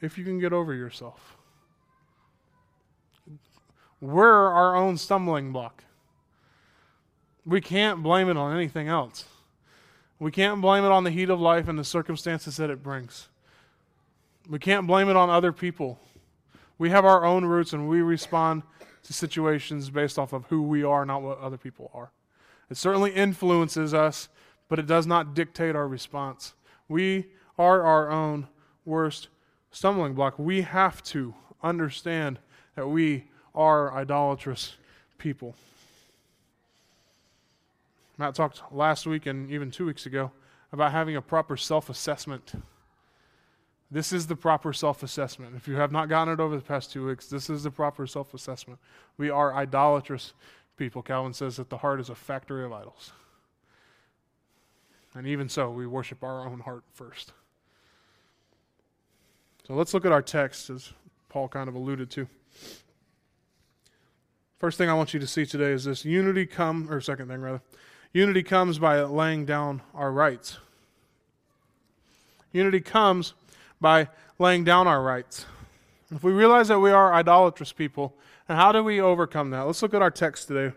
[0.00, 1.36] if you can get over yourself.
[4.00, 5.82] We're our own stumbling block.
[7.44, 9.24] We can't blame it on anything else.
[10.20, 13.28] We can't blame it on the heat of life and the circumstances that it brings.
[14.48, 15.98] We can't blame it on other people.
[16.76, 18.62] We have our own roots and we respond
[19.08, 22.10] to situations based off of who we are, not what other people are.
[22.68, 24.28] It certainly influences us,
[24.68, 26.52] but it does not dictate our response.
[26.88, 28.48] We are our own
[28.84, 29.28] worst
[29.70, 30.38] stumbling block.
[30.38, 32.38] We have to understand
[32.74, 34.76] that we are idolatrous
[35.16, 35.54] people.
[38.18, 40.32] Matt talked last week and even two weeks ago
[40.70, 42.52] about having a proper self assessment.
[43.90, 45.56] This is the proper self assessment.
[45.56, 48.06] If you have not gotten it over the past two weeks, this is the proper
[48.06, 48.78] self assessment.
[49.16, 50.34] We are idolatrous
[50.76, 51.02] people.
[51.02, 53.12] Calvin says that the heart is a factory of idols.
[55.14, 57.32] And even so, we worship our own heart first.
[59.66, 60.92] So let's look at our text, as
[61.28, 62.28] Paul kind of alluded to.
[64.58, 67.40] First thing I want you to see today is this unity come, or second thing
[67.40, 67.62] rather,
[68.12, 70.58] unity comes by laying down our rights.
[72.52, 73.34] Unity comes
[73.80, 75.46] by laying down our rights.
[76.10, 78.14] If we realize that we are idolatrous people,
[78.48, 79.62] and how do we overcome that?
[79.62, 80.74] Let's look at our text today.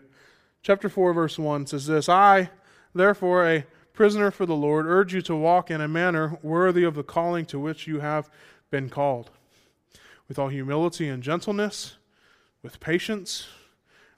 [0.62, 2.50] Chapter 4, verse 1 says this I,
[2.94, 6.94] therefore, a prisoner for the Lord, urge you to walk in a manner worthy of
[6.94, 8.30] the calling to which you have
[8.70, 9.30] been called,
[10.28, 11.96] with all humility and gentleness,
[12.62, 13.48] with patience,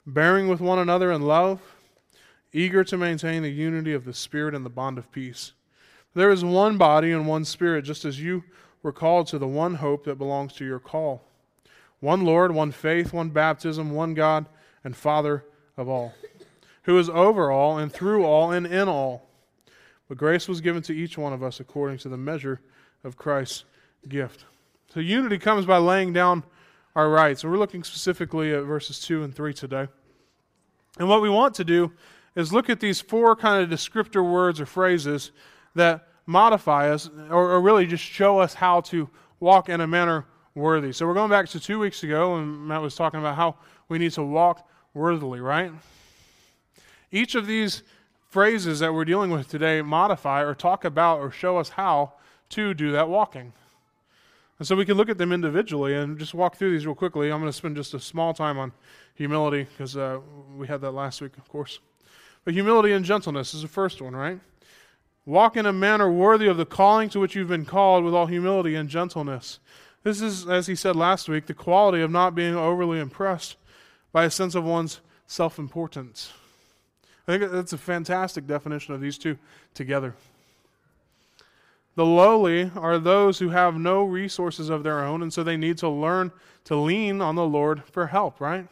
[0.05, 1.61] bearing with one another in love,
[2.53, 5.53] eager to maintain the unity of the Spirit and the bond of peace.
[6.13, 8.43] There is one body and one Spirit, just as you
[8.85, 11.23] were called to the one hope that belongs to your call.
[12.01, 14.45] One Lord, one faith, one baptism, one God
[14.83, 15.43] and Father
[15.75, 16.13] of all,
[16.83, 19.27] who is over all and through all and in all.
[20.07, 22.61] But grace was given to each one of us according to the measure
[23.03, 23.63] of Christ's
[24.07, 24.45] gift.
[24.93, 26.43] So unity comes by laying down
[26.95, 27.43] our rights.
[27.43, 29.87] we're looking specifically at verses 2 and 3 today.
[30.99, 31.91] And what we want to do
[32.35, 35.31] is look at these four kind of descriptor words or phrases
[35.73, 39.09] that modify us, or, or really just show us how to
[39.39, 40.91] walk in a manner worthy.
[40.91, 43.55] So we're going back to two weeks ago, and Matt was talking about how
[43.89, 45.71] we need to walk worthily, right?
[47.11, 47.83] Each of these
[48.29, 52.13] phrases that we're dealing with today modify or talk about or show us how
[52.49, 53.53] to do that walking.
[54.57, 57.31] And so we can look at them individually and just walk through these real quickly.
[57.31, 58.71] I'm going to spend just a small time on
[59.13, 60.19] humility because uh,
[60.55, 61.79] we had that last week, of course.
[62.45, 64.39] But humility and gentleness is the first one, right?
[65.25, 68.27] Walk in a manner worthy of the calling to which you've been called with all
[68.27, 69.59] humility and gentleness.
[70.03, 73.57] This is, as he said last week, the quality of not being overly impressed
[74.11, 76.31] by a sense of one's self importance.
[77.27, 79.39] I think that's a fantastic definition of these two
[79.73, 80.13] together.
[81.95, 85.79] The lowly are those who have no resources of their own, and so they need
[85.79, 86.31] to learn
[86.65, 88.67] to lean on the Lord for help, right?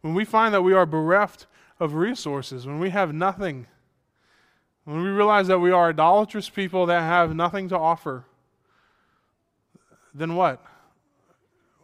[0.00, 1.46] When we find that we are bereft
[1.80, 3.66] of resources, when we have nothing,
[4.88, 8.24] when we realize that we are idolatrous people that have nothing to offer,
[10.14, 10.64] then what?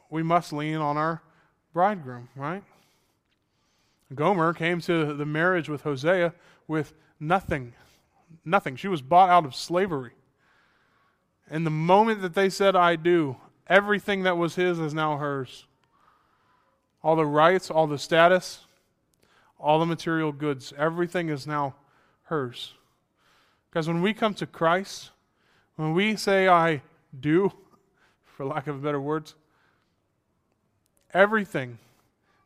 [0.08, 1.20] We must lean on our
[1.74, 2.62] bridegroom, right?
[4.14, 6.32] Gomer came to the marriage with Hosea
[6.66, 7.74] with nothing.
[8.42, 8.74] Nothing.
[8.74, 10.12] She was bought out of slavery.
[11.50, 13.36] And the moment that they said, I do,
[13.66, 15.66] everything that was his is now hers.
[17.02, 18.60] All the rights, all the status,
[19.60, 21.74] all the material goods, everything is now
[22.22, 22.72] hers.
[23.74, 25.10] Because when we come to Christ,
[25.74, 26.80] when we say, I
[27.18, 27.52] do,
[28.24, 29.34] for lack of better words,
[31.12, 31.78] everything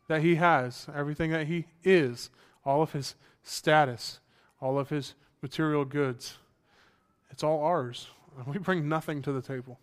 [0.07, 2.31] that He has, everything that He is,
[2.65, 3.13] all of His
[3.43, 4.21] status,
[4.59, 5.13] all of His
[5.43, 6.39] material goods,
[7.29, 8.07] it's all ours.
[8.47, 9.79] We bring nothing to the table.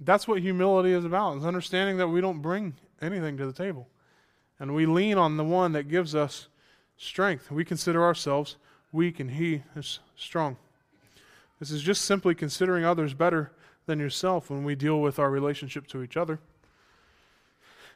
[0.00, 3.86] That's what humility is about, is understanding that we don't bring anything to the table.
[4.58, 6.48] And we lean on the one that gives us
[6.96, 7.50] strength.
[7.50, 8.56] We consider ourselves
[8.96, 10.56] weak and he is strong.
[11.60, 13.52] This is just simply considering others better
[13.86, 16.40] than yourself when we deal with our relationship to each other.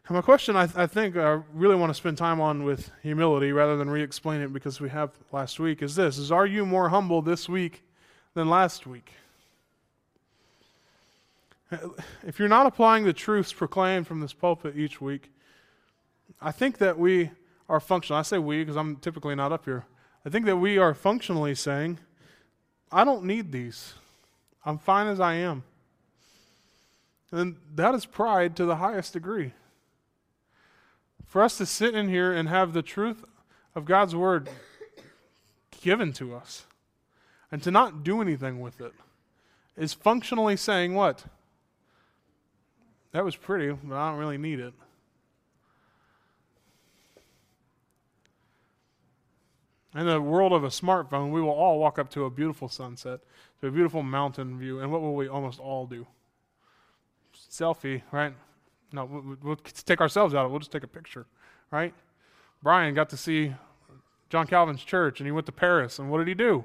[0.06, 2.90] And my question, I, th- I think, I really want to spend time on with
[3.02, 6.46] humility rather than re explain it because we have last week is this is are
[6.46, 7.82] you more humble this week
[8.34, 9.12] than last week?
[12.26, 15.30] If you're not applying the truths proclaimed from this pulpit each week,
[16.40, 17.30] I think that we
[17.68, 18.18] are functional.
[18.18, 19.84] I say we because I'm typically not up here.
[20.24, 21.98] I think that we are functionally saying,
[22.92, 23.94] I don't need these.
[24.64, 25.62] I'm fine as I am.
[27.32, 29.52] And that is pride to the highest degree.
[31.26, 33.24] For us to sit in here and have the truth
[33.74, 34.50] of God's word
[35.80, 36.64] given to us
[37.52, 38.92] and to not do anything with it
[39.76, 41.24] is functionally saying what?
[43.12, 44.74] That was pretty, but I don't really need it.
[49.94, 53.20] In the world of a smartphone, we will all walk up to a beautiful sunset,
[53.60, 56.06] to a beautiful mountain view, and what will we almost all do?
[57.34, 58.32] Selfie, right?
[58.92, 60.50] No, we'll take ourselves out of it.
[60.50, 61.26] We'll just take a picture,
[61.72, 61.92] right?
[62.62, 63.52] Brian got to see
[64.28, 66.64] John Calvin's church, and he went to Paris, and what did he do?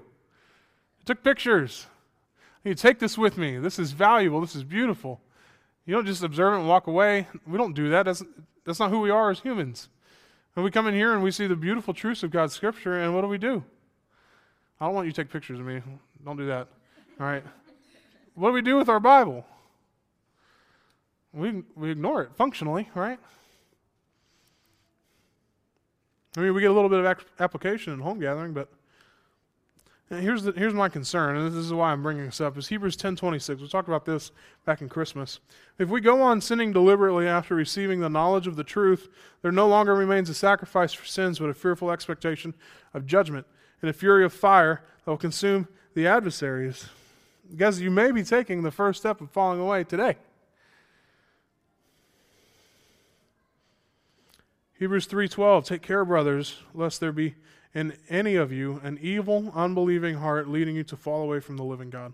[1.00, 1.88] He took pictures.
[2.64, 3.58] He take this with me.
[3.58, 4.42] This is valuable.
[4.42, 5.22] This is beautiful.
[5.86, 7.28] You don't just observe it and walk away.
[7.48, 8.06] We don't do that.
[8.06, 8.24] That's,
[8.66, 9.90] that's not who we are as humans.
[10.56, 13.14] And we come in here and we see the beautiful truths of God's Scripture, and
[13.14, 13.64] what do we do?
[14.80, 15.82] I don't want you to take pictures of me.
[16.24, 16.68] Don't do that.
[17.20, 17.44] All right.
[18.36, 19.46] What do we do with our Bible?
[21.34, 23.20] We, we ignore it functionally, right?
[26.38, 28.70] I mean, we get a little bit of application in home gathering, but
[30.10, 32.58] here's the, here's my concern, and this is why I'm bringing this up.
[32.58, 33.62] Is Hebrews 10:26.
[33.62, 34.32] We talked about this
[34.66, 35.40] back in Christmas.
[35.80, 39.10] If we go on sinning deliberately after receiving the knowledge of the truth,
[39.42, 42.54] there no longer remains a sacrifice for sins, but a fearful expectation
[42.94, 43.48] of judgment
[43.82, 46.88] and a fury of fire that will consume the adversaries.
[47.56, 50.18] Guys, you may be taking the first step of falling away today.
[54.78, 57.36] Hebrews 3:12 Take care brothers lest there be
[57.76, 61.64] in any of you an evil unbelieving heart leading you to fall away from the
[61.64, 62.14] living God.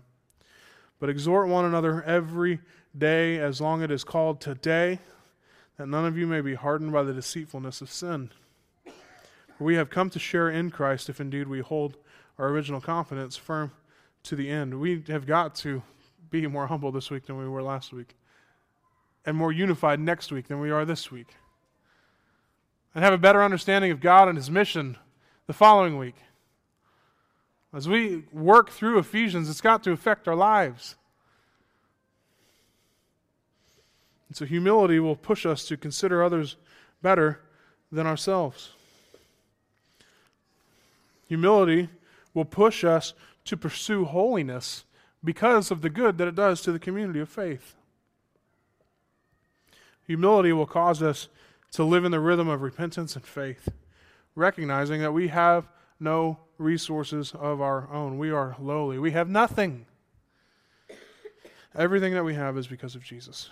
[1.00, 2.60] But exhort one another every
[2.96, 4.98] day as long as it is called today
[5.78, 8.30] that none of you may be hardened by the deceitfulness of sin.
[9.56, 11.96] For we have come to share in Christ if indeed we hold
[12.38, 13.72] our original confidence firm
[14.24, 14.78] to the end.
[14.78, 15.82] We have got to
[16.30, 18.14] be more humble this week than we were last week,
[19.24, 21.28] and more unified next week than we are this week
[22.94, 24.96] and have a better understanding of God and His mission
[25.46, 26.16] the following week.
[27.74, 30.96] As we work through Ephesians, it's got to affect our lives.
[34.28, 36.56] And so humility will push us to consider others
[37.02, 37.40] better
[37.90, 38.72] than ourselves.
[41.28, 41.88] Humility
[42.34, 44.84] will push us to pursue holiness
[45.24, 47.74] because of the good that it does to the community of faith.
[50.06, 51.28] Humility will cause us
[51.72, 53.68] to live in the rhythm of repentance and faith,
[54.34, 55.68] recognizing that we have
[56.00, 58.18] no resources of our own.
[58.18, 58.98] We are lowly.
[58.98, 59.86] We have nothing.
[61.74, 63.50] Everything that we have is because of Jesus.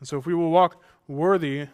[0.00, 1.68] And so, if we will walk worthy,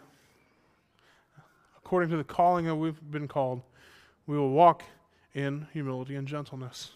[1.77, 3.61] according to the calling that we've been called,
[4.27, 4.83] we will walk
[5.33, 6.91] in humility and gentleness.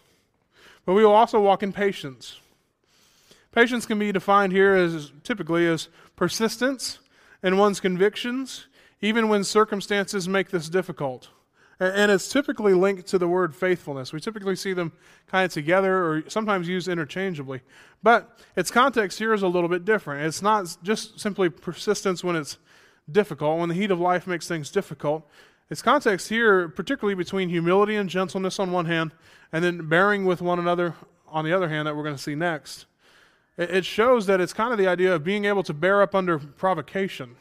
[0.84, 2.40] But we will also walk in patience.
[3.52, 6.98] Patience can be defined here as typically as persistence
[7.42, 8.66] in one's convictions,
[9.00, 11.28] even when circumstances make this difficult.
[11.78, 14.10] And it's typically linked to the word faithfulness.
[14.12, 14.92] We typically see them
[15.26, 17.60] kind of together or sometimes used interchangeably.
[18.02, 20.24] But its context here is a little bit different.
[20.24, 22.56] It's not just simply persistence when it's
[23.12, 25.28] difficult, when the heat of life makes things difficult.
[25.68, 29.12] Its context here, particularly between humility and gentleness on one hand,
[29.52, 30.94] and then bearing with one another
[31.28, 32.86] on the other hand, that we're going to see next.
[33.58, 36.38] It shows that it's kind of the idea of being able to bear up under
[36.38, 37.36] provocation.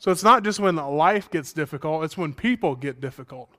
[0.00, 3.50] So it's not just when life gets difficult, it's when people get difficult.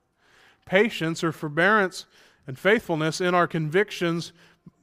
[0.66, 2.06] Patience or forbearance
[2.48, 4.34] and faithfulness in our convictions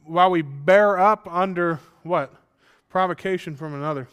[0.07, 2.33] while we bear up under what?
[2.89, 4.07] Provocation from another.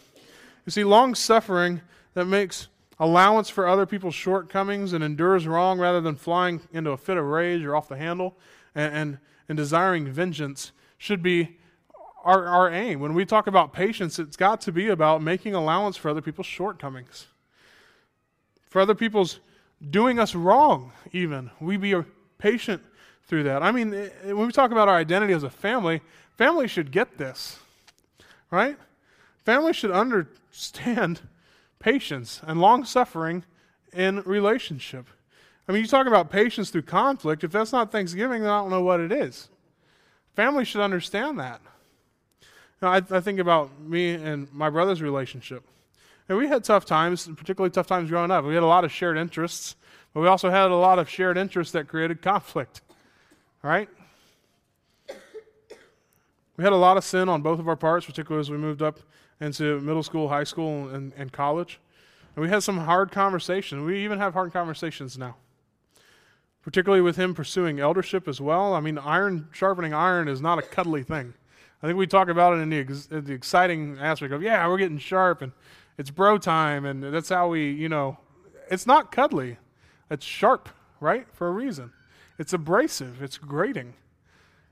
[0.66, 1.82] You see, long suffering
[2.16, 2.68] that makes
[3.00, 7.26] allowance for other people's shortcomings and endures wrong rather than flying into a fit of
[7.26, 8.36] rage or off the handle
[8.74, 11.58] and, and, and desiring vengeance should be
[12.24, 13.00] our, our aim.
[13.00, 16.48] When we talk about patience, it's got to be about making allowance for other people's
[16.48, 17.28] shortcomings,
[18.68, 19.40] for other people's
[19.90, 21.52] doing us wrong, even.
[21.60, 21.96] We be
[22.38, 22.82] patient
[23.28, 23.64] through that.
[23.64, 26.02] I mean, eh, when we talk about our identity as a family,
[26.38, 27.60] family should get this,
[28.52, 28.78] right?
[29.44, 31.22] Family should understand
[31.80, 33.44] patience and long suffering
[33.94, 35.08] in relationship.
[35.68, 37.44] I mean, you talk about patience through conflict.
[37.44, 39.50] If that's not Thanksgiving, then I don't know what it is.
[40.36, 41.62] Family should understand that.
[42.82, 45.64] Now, I, I think about me and my brother's relationship.
[46.28, 48.46] And we had tough times, particularly tough times growing up.
[48.46, 49.76] We had a lot of shared interests,
[50.14, 52.82] but we also had a lot of shared interests that created conflict.
[53.62, 53.90] Right?
[56.58, 58.82] We had a lot of sin on both of our parts, particularly as we moved
[58.82, 59.00] up
[59.42, 61.80] into middle school, high school, and, and college.
[62.36, 63.84] And we had some hard conversations.
[63.84, 65.36] We even have hard conversations now,
[66.64, 68.74] particularly with him pursuing eldership as well.
[68.74, 71.34] I mean, iron sharpening iron is not a cuddly thing.
[71.84, 74.78] I think we talk about it in the, ex- the exciting aspect of, yeah, we're
[74.78, 75.52] getting sharp and
[75.98, 78.18] it's bro time and that's how we, you know,
[78.70, 79.58] it's not cuddly.
[80.10, 80.70] It's sharp,
[81.00, 81.28] right?
[81.34, 81.92] For a reason.
[82.38, 83.94] It's abrasive, it's grating.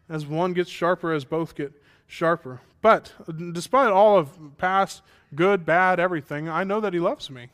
[0.09, 1.71] As one gets sharper, as both get
[2.07, 2.61] sharper.
[2.81, 3.13] But
[3.53, 5.01] despite all of past
[5.33, 7.49] good, bad, everything, I know that He loves me.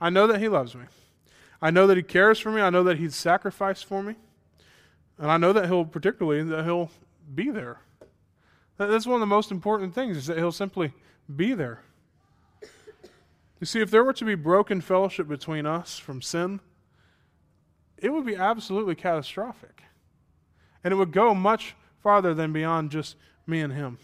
[0.00, 0.84] I know that He loves me.
[1.60, 2.60] I know that He cares for me.
[2.60, 4.14] I know that He's sacrificed for me.
[5.18, 6.90] And I know that He'll, particularly, that He'll
[7.34, 7.80] be there.
[8.76, 10.92] That's one of the most important things is that he'll simply
[11.34, 11.82] be there.
[13.64, 16.60] You see, if there were to be broken fellowship between us from sin,
[17.96, 19.84] it would be absolutely catastrophic.
[20.84, 23.96] And it would go much farther than beyond just me and him.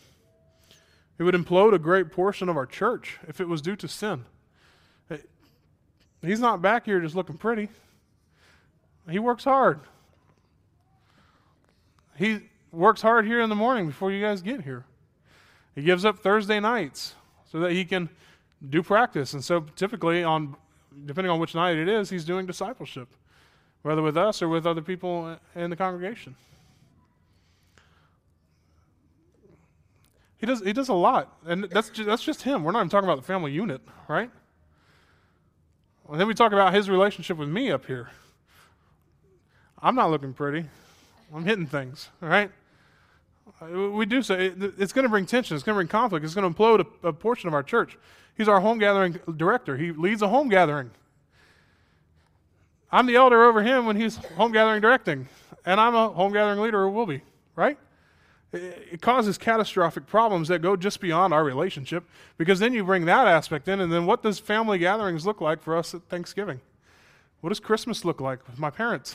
[1.19, 4.25] It would implode a great portion of our church if it was due to sin.
[6.23, 7.69] He's not back here just looking pretty.
[9.11, 9.81] He works hard.
[12.17, 14.87] He works hard here in the morning before you guys get here.
[15.75, 17.15] He gives up Thursday nights
[17.53, 18.09] so that he can
[18.69, 19.33] do practice.
[19.33, 20.57] And so typically on
[21.07, 23.09] depending on which night it is, he's doing discipleship,
[23.83, 26.35] whether with us or with other people in the congregation.
[30.39, 32.65] He does, he does a lot, and that's just, that's just him.
[32.65, 34.31] We're not even talking about the family unit, right?
[36.11, 38.11] And then we talk about his relationship with me up here.
[39.83, 40.67] I'm not looking pretty.
[41.35, 42.51] I'm hitting things, all right?
[43.61, 44.37] Uh, we do so.
[44.39, 45.55] It's going to bring tension.
[45.55, 46.25] It's going to bring conflict.
[46.25, 47.99] It's going to implode a, a portion of our church.
[48.37, 49.77] He's our home gathering director.
[49.77, 50.91] He leads a home gathering.
[52.93, 55.29] I'm the elder over him when he's home gathering directing,
[55.65, 57.23] and I'm a home gathering leader or will be,
[57.55, 57.79] right?
[58.53, 62.03] It causes catastrophic problems that go just beyond our relationship
[62.37, 65.63] because then you bring that aspect in, and then what does family gatherings look like
[65.63, 66.61] for us at Thanksgiving?
[67.43, 69.15] What does Christmas look like with my parents?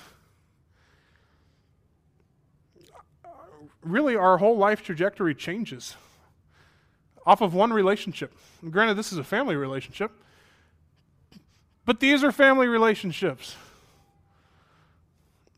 [3.85, 5.95] Really, our whole life trajectory changes
[7.23, 8.33] off of one relationship.
[8.63, 10.11] And granted, this is a family relationship,
[11.85, 13.55] but these are family relationships.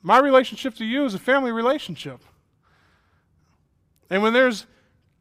[0.01, 2.19] My relationship to you is a family relationship.
[4.09, 4.65] And when there's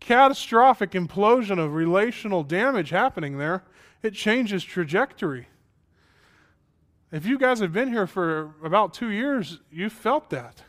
[0.01, 3.63] catastrophic implosion of relational damage happening there,
[4.03, 5.47] it changes trajectory.
[7.13, 10.63] If you guys have been here for about two years, you felt that.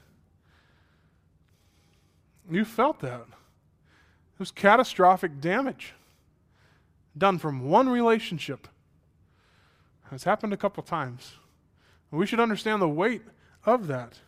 [2.49, 3.21] You felt that.
[3.21, 5.93] It was catastrophic damage
[7.17, 8.67] done from one relationship.
[10.11, 11.33] It's happened a couple times.
[12.11, 13.23] We should understand the weight
[13.65, 14.19] of that.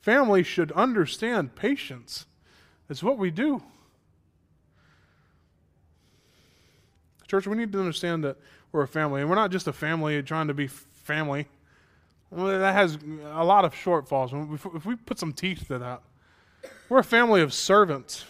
[0.00, 2.26] Families should understand patience.
[2.88, 3.62] It's what we do.
[7.26, 8.36] Church, we need to understand that
[8.70, 11.48] we're a family, and we're not just a family trying to be family.
[12.30, 12.98] Well, that has
[13.32, 14.76] a lot of shortfalls.
[14.76, 16.02] If we put some teeth to that,
[16.88, 18.24] we're a family of servants.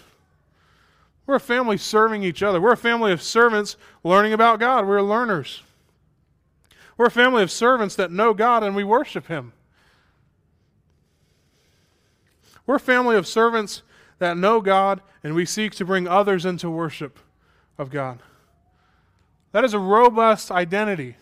[1.27, 2.61] We're a family serving each other.
[2.61, 4.87] We're a family of servants learning about God.
[4.87, 5.63] We're learners.
[6.97, 9.53] We're a family of servants that know God and we worship Him.
[12.67, 13.83] We're a family of servants
[14.19, 17.19] that know God and we seek to bring others into worship
[17.79, 18.21] of God.
[19.53, 21.17] That is a robust identity.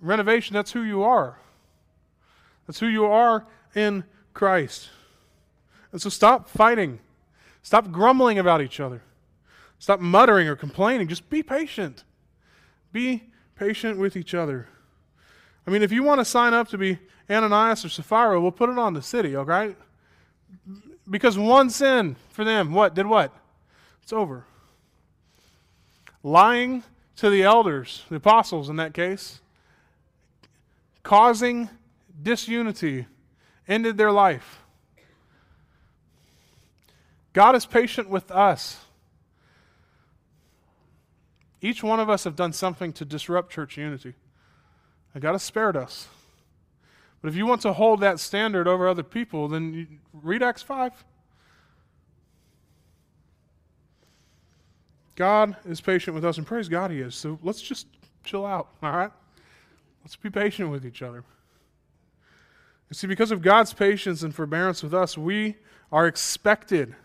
[0.00, 1.38] Renovation, that's who you are.
[2.66, 4.04] That's who you are in
[4.34, 4.90] Christ.
[5.96, 6.98] And so stop fighting.
[7.62, 9.00] Stop grumbling about each other.
[9.78, 11.08] Stop muttering or complaining.
[11.08, 12.04] Just be patient.
[12.92, 14.68] Be patient with each other.
[15.66, 16.98] I mean, if you want to sign up to be
[17.30, 19.74] Ananias or Sapphira, we'll put it on the city, all right?
[21.08, 22.94] Because one sin for them, what?
[22.94, 23.32] Did what?
[24.02, 24.44] It's over.
[26.22, 26.82] Lying
[27.16, 29.40] to the elders, the apostles in that case,
[31.02, 31.70] causing
[32.22, 33.06] disunity,
[33.66, 34.60] ended their life.
[37.36, 38.78] God is patient with us.
[41.60, 44.14] Each one of us have done something to disrupt church unity.
[45.12, 46.08] And God has spared us.
[47.20, 50.62] But if you want to hold that standard over other people, then you, read Acts
[50.62, 51.04] 5.
[55.14, 57.14] God is patient with us, and praise God He is.
[57.14, 57.86] So let's just
[58.24, 59.12] chill out, all right?
[60.02, 61.22] Let's be patient with each other.
[62.88, 65.56] You see, because of God's patience and forbearance with us, we
[65.92, 66.96] are expected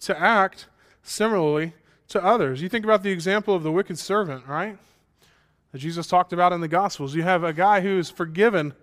[0.00, 0.66] to act
[1.02, 1.74] similarly
[2.08, 2.62] to others.
[2.62, 4.78] You think about the example of the wicked servant, right?
[5.72, 7.14] That Jesus talked about in the Gospels.
[7.14, 8.74] You have a guy who is forgiven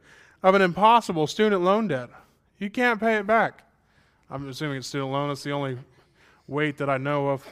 [0.43, 2.09] of an impossible student loan debt.
[2.59, 3.63] You can't pay it back.
[4.29, 5.31] I'm assuming it's student loan.
[5.31, 5.77] It's the only
[6.47, 7.45] weight that I know of.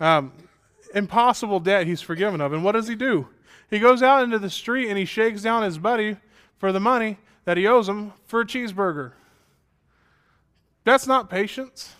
[0.00, 0.32] Um,
[0.94, 2.52] impossible debt he's forgiven of.
[2.52, 3.28] And what does he do?
[3.70, 6.16] He goes out into the street and he shakes down his buddy
[6.58, 9.12] for the money that he owes him for a cheeseburger.
[10.84, 11.94] That's not patience.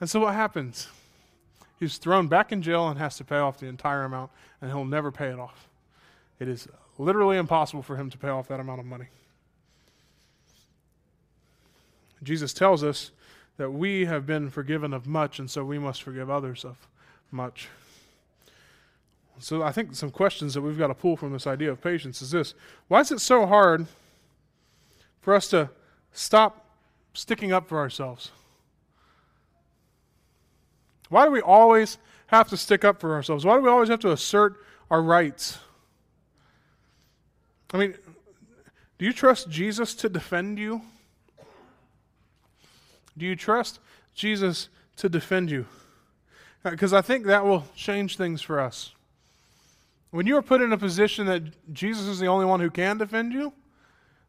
[0.00, 0.88] And so what happens?
[1.78, 4.30] He's thrown back in jail and has to pay off the entire amount,
[4.60, 5.68] and he'll never pay it off.
[6.38, 6.68] It is
[6.98, 9.06] literally impossible for him to pay off that amount of money.
[12.22, 13.10] Jesus tells us
[13.58, 16.88] that we have been forgiven of much, and so we must forgive others of
[17.30, 17.68] much.
[19.38, 22.22] So I think some questions that we've got to pull from this idea of patience
[22.22, 22.54] is this
[22.88, 23.86] why is it so hard
[25.20, 25.68] for us to
[26.12, 26.64] stop
[27.12, 28.30] sticking up for ourselves?
[31.08, 31.98] Why do we always
[32.28, 33.44] have to stick up for ourselves?
[33.44, 34.56] Why do we always have to assert
[34.90, 35.58] our rights?
[37.72, 37.94] I mean,
[38.98, 40.82] do you trust Jesus to defend you?
[43.18, 43.80] Do you trust
[44.14, 45.66] Jesus to defend you?
[46.64, 48.92] Uh, because I think that will change things for us.
[50.10, 52.98] When you are put in a position that Jesus is the only one who can
[52.98, 53.52] defend you,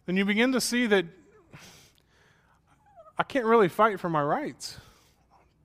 [0.06, 1.06] then you begin to see that
[3.18, 4.78] I can't really fight for my rights,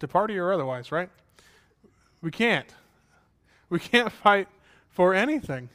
[0.03, 1.09] to party or otherwise, right?
[2.21, 2.69] We can't.
[3.71, 4.49] We can't fight
[4.91, 5.71] for anything.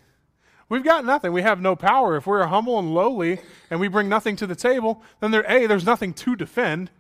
[0.70, 1.32] We've got nothing.
[1.32, 2.18] We have no power.
[2.18, 5.66] If we're humble and lowly and we bring nothing to the table, then there, A,
[5.66, 6.92] there's nothing to defend,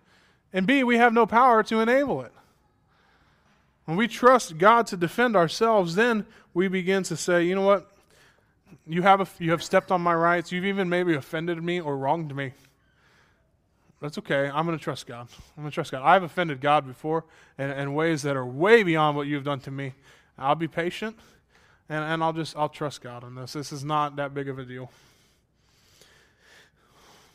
[0.54, 2.32] and B, we have no power to enable it.
[3.84, 7.92] When we trust God to defend ourselves, then we begin to say, you know what?
[8.88, 10.52] You have, a, you have stepped on my rights.
[10.52, 12.54] You've even maybe offended me or wronged me.
[14.00, 14.50] That's okay.
[14.54, 15.28] I'm going to trust God.
[15.58, 16.04] I'm going to trust God.
[16.04, 17.26] I've offended God before
[17.58, 19.94] in, in ways that are way beyond what you've done to me.
[20.38, 21.18] I'll be patient
[21.90, 23.54] and, and I'll just I'll trust God on this.
[23.54, 24.92] This is not that big of a deal.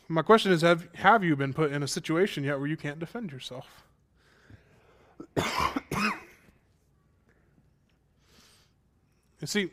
[0.07, 2.99] My question is have have you been put in a situation yet where you can't
[2.99, 3.83] defend yourself?
[5.37, 5.43] you
[9.45, 9.71] see,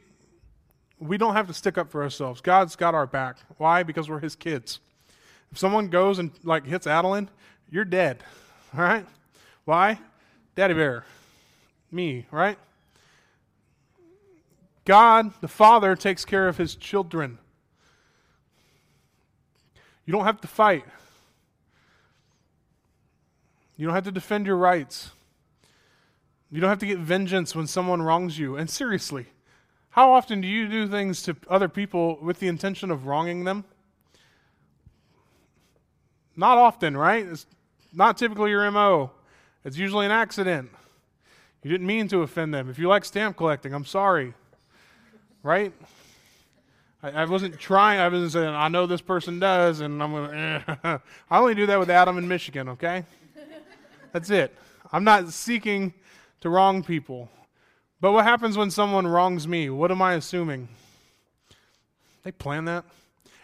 [0.98, 2.40] we don't have to stick up for ourselves.
[2.40, 3.36] God's got our back.
[3.58, 3.82] Why?
[3.82, 4.80] Because we're his kids.
[5.52, 7.28] If someone goes and like hits Adeline,
[7.70, 8.22] you're dead.
[8.74, 9.06] All right?
[9.64, 9.98] Why?
[10.54, 11.04] Daddy bear.
[11.90, 12.58] Me, right?
[14.84, 17.38] God, the Father, takes care of his children.
[20.06, 20.84] You don't have to fight.
[23.76, 25.10] You don't have to defend your rights.
[26.50, 28.56] You don't have to get vengeance when someone wrongs you.
[28.56, 29.26] And seriously,
[29.90, 33.64] how often do you do things to other people with the intention of wronging them?
[36.36, 37.26] Not often, right?
[37.26, 37.46] It's
[37.92, 39.10] not typically your MO.
[39.64, 40.70] It's usually an accident.
[41.62, 42.70] You didn't mean to offend them.
[42.70, 44.34] If you like stamp collecting, I'm sorry
[45.42, 45.72] right?
[47.02, 48.00] I, I wasn't trying.
[48.00, 50.64] I wasn't saying I know this person does, and I'm gonna.
[50.84, 50.98] Eh.
[51.30, 52.68] I only do that with Adam in Michigan.
[52.70, 53.04] Okay,
[54.12, 54.56] that's it.
[54.92, 55.94] I'm not seeking
[56.40, 57.28] to wrong people.
[58.00, 59.68] But what happens when someone wrongs me?
[59.68, 60.68] What am I assuming?
[62.22, 62.84] They plan that.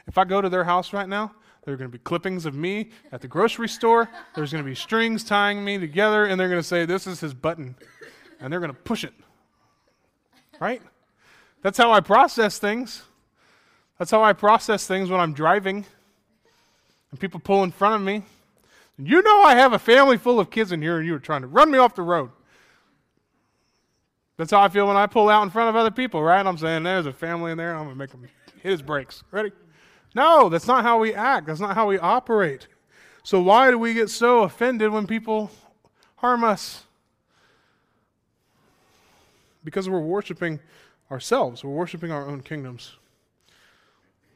[0.07, 1.33] If I go to their house right now,
[1.67, 4.09] there are going to be clippings of me at the grocery store.
[4.37, 7.21] There's going to be strings tying me together, and they're going to say, This is
[7.21, 7.75] his button.
[8.41, 9.13] And they're going to push it.
[10.61, 10.81] Right?
[11.63, 13.03] That's how I process things.
[13.99, 15.85] That's how I process things when I'm driving
[17.11, 18.23] and people pull in front of me.
[18.99, 21.43] You know, I have a family full of kids in here and you are trying
[21.43, 22.31] to run me off the road.
[24.37, 26.45] That's how I feel when I pull out in front of other people, right?
[26.45, 28.29] I'm saying, there's a family in there, I'm going to make them
[28.63, 29.23] hit his brakes.
[29.31, 29.51] Ready?
[30.17, 31.47] No, that's not how we act.
[31.47, 32.69] That's not how we operate.
[33.23, 35.51] So, why do we get so offended when people
[36.17, 36.85] harm us?
[39.63, 40.59] Because we're worshiping
[41.11, 41.63] ourselves.
[41.63, 42.95] We're worshiping our own kingdoms.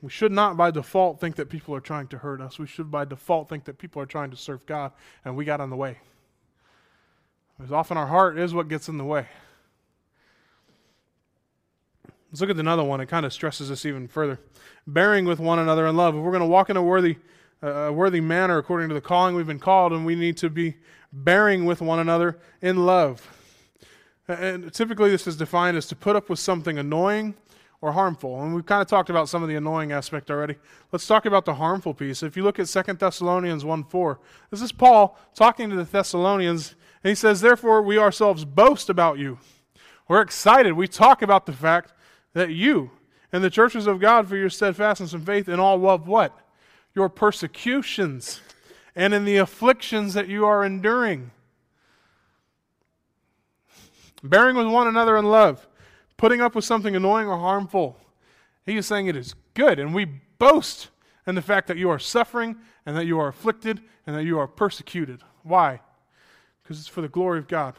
[0.02, 2.58] We should not by default think that people are trying to hurt us.
[2.58, 4.92] We should by default think that people are trying to serve God
[5.24, 5.96] and we got in the way.
[7.56, 9.28] Because often our heart is what gets in the way.
[12.30, 13.00] Let's look at another one.
[13.00, 14.38] It kind of stresses this even further.
[14.86, 16.14] Bearing with one another in love.
[16.14, 17.16] If we're going to walk in a worthy,
[17.60, 20.76] uh, worthy manner according to the calling we've been called, and we need to be
[21.12, 23.28] bearing with one another in love.
[24.28, 27.34] And typically, this is defined as to put up with something annoying
[27.80, 28.40] or harmful.
[28.40, 30.54] And we've kind of talked about some of the annoying aspect already.
[30.92, 32.22] Let's talk about the harmful piece.
[32.22, 34.20] If you look at 2 Thessalonians 1 4,
[34.50, 39.18] this is Paul talking to the Thessalonians, and he says, Therefore, we ourselves boast about
[39.18, 39.38] you.
[40.06, 40.74] We're excited.
[40.74, 41.92] We talk about the fact
[42.32, 42.90] that you
[43.32, 46.38] and the churches of God for your steadfastness and faith in all love what?
[46.94, 48.40] Your persecutions
[48.96, 51.30] and in the afflictions that you are enduring
[54.22, 55.66] bearing with one another in love,
[56.16, 57.96] putting up with something annoying or harmful.
[58.66, 60.06] He is saying it is good, and we
[60.38, 60.88] boast
[61.26, 62.56] in the fact that you are suffering
[62.86, 65.22] and that you are afflicted and that you are persecuted.
[65.42, 65.80] Why?
[66.62, 67.74] Because it's for the glory of God.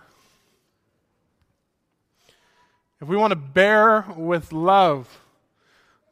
[3.01, 5.21] If we want to bear with love,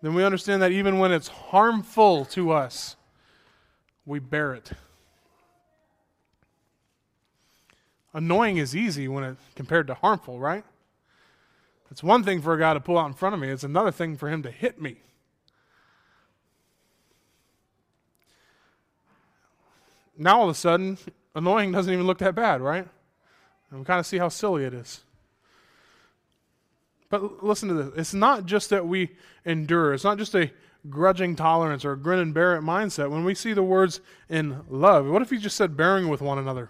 [0.01, 2.95] then we understand that even when it's harmful to us,
[4.07, 4.71] we bear it.
[8.11, 10.63] Annoying is easy when it compared to harmful, right?
[11.91, 13.91] It's one thing for a guy to pull out in front of me, it's another
[13.91, 14.97] thing for him to hit me.
[20.17, 20.97] Now all of a sudden,
[21.35, 22.87] annoying doesn't even look that bad, right?
[23.69, 25.01] And we kind of see how silly it is.
[27.09, 27.91] But listen to this.
[27.95, 29.09] It's not just that we
[29.45, 30.51] endure, it's not just a
[30.89, 33.09] grudging tolerance or a grin and bear it mindset.
[33.09, 33.99] When we see the words
[34.29, 36.69] in love, what if he just said bearing with one another?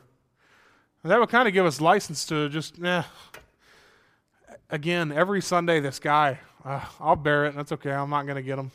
[1.03, 3.03] That would kind of give us license to just, eh.
[4.69, 7.55] Again, every Sunday, this guy, uh, I'll bear it.
[7.55, 7.91] That's okay.
[7.91, 8.71] I'm not going to get him.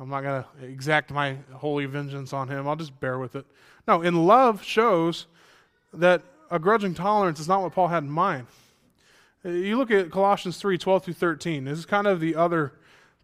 [0.00, 2.66] I'm not going to exact my holy vengeance on him.
[2.66, 3.46] I'll just bear with it.
[3.86, 5.26] No, in love shows
[5.92, 8.46] that a grudging tolerance is not what Paul had in mind.
[9.44, 11.64] You look at Colossians 3 12 through 13.
[11.64, 12.72] This is kind of the other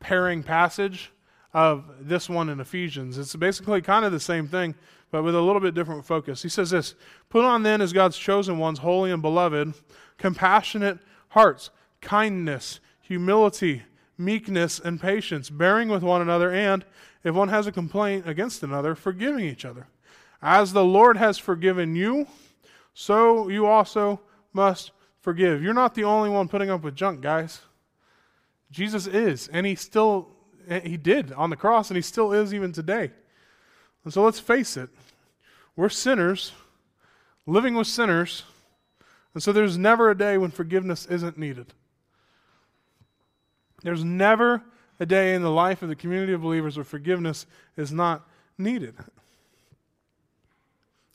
[0.01, 1.13] pairing passage
[1.55, 3.17] of this one in Ephesians.
[3.17, 4.75] It's basically kind of the same thing,
[5.11, 6.43] but with a little bit different focus.
[6.43, 6.95] He says this
[7.31, 9.73] Put on then as God's chosen ones, holy and beloved,
[10.19, 10.99] compassionate
[11.29, 11.71] hearts,
[12.03, 13.85] kindness, humility,
[14.19, 16.85] meekness, and patience, bearing with one another, and
[17.25, 19.87] if one has a complaint against another, forgiving each other.
[20.43, 22.27] As the Lord has forgiven you,
[22.93, 24.21] so you also
[24.53, 25.63] must forgive.
[25.63, 27.61] You're not the only one putting up with junk, guys.
[28.71, 30.29] Jesus is, and he still
[30.69, 33.11] he did on the cross and he still is even today.
[34.05, 34.91] And so let's face it.
[35.75, 36.53] We're sinners
[37.47, 38.45] living with sinners.
[39.35, 41.73] And so there's never a day when forgiveness isn't needed.
[43.83, 44.63] There's never
[44.99, 47.47] a day in the life of the community of believers where forgiveness
[47.77, 48.95] is not needed.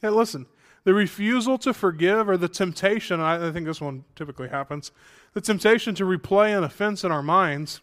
[0.01, 0.45] Hey, listen,
[0.86, 4.91] the refusal to forgive or the temptation, I, think this one typically happens,
[5.33, 7.81] the temptation to replay an offense in our minds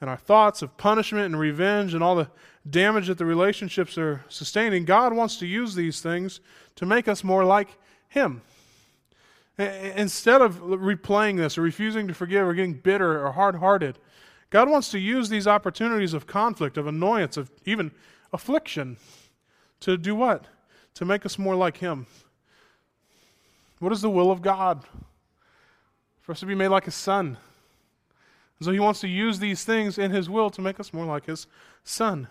[0.00, 2.30] and our thoughts of punishment and revenge and all the
[2.68, 6.40] damage that the relationships are sustaining, God wants to use these things
[6.76, 7.78] to make us more like
[8.08, 8.40] Him.
[9.58, 13.98] Instead of replaying this or refusing to forgive or getting bitter or hard hearted,
[14.48, 17.92] God wants to use these opportunities of conflict, of annoyance, of even
[18.32, 18.96] affliction
[19.80, 20.46] to do what?
[20.94, 22.06] To make us more like Him.
[23.80, 24.84] What is the will of God?
[26.20, 27.26] For us to be made like His Son.
[28.58, 31.06] And so He wants to use these things in His will to make us more
[31.06, 31.46] like His
[31.82, 32.28] Son.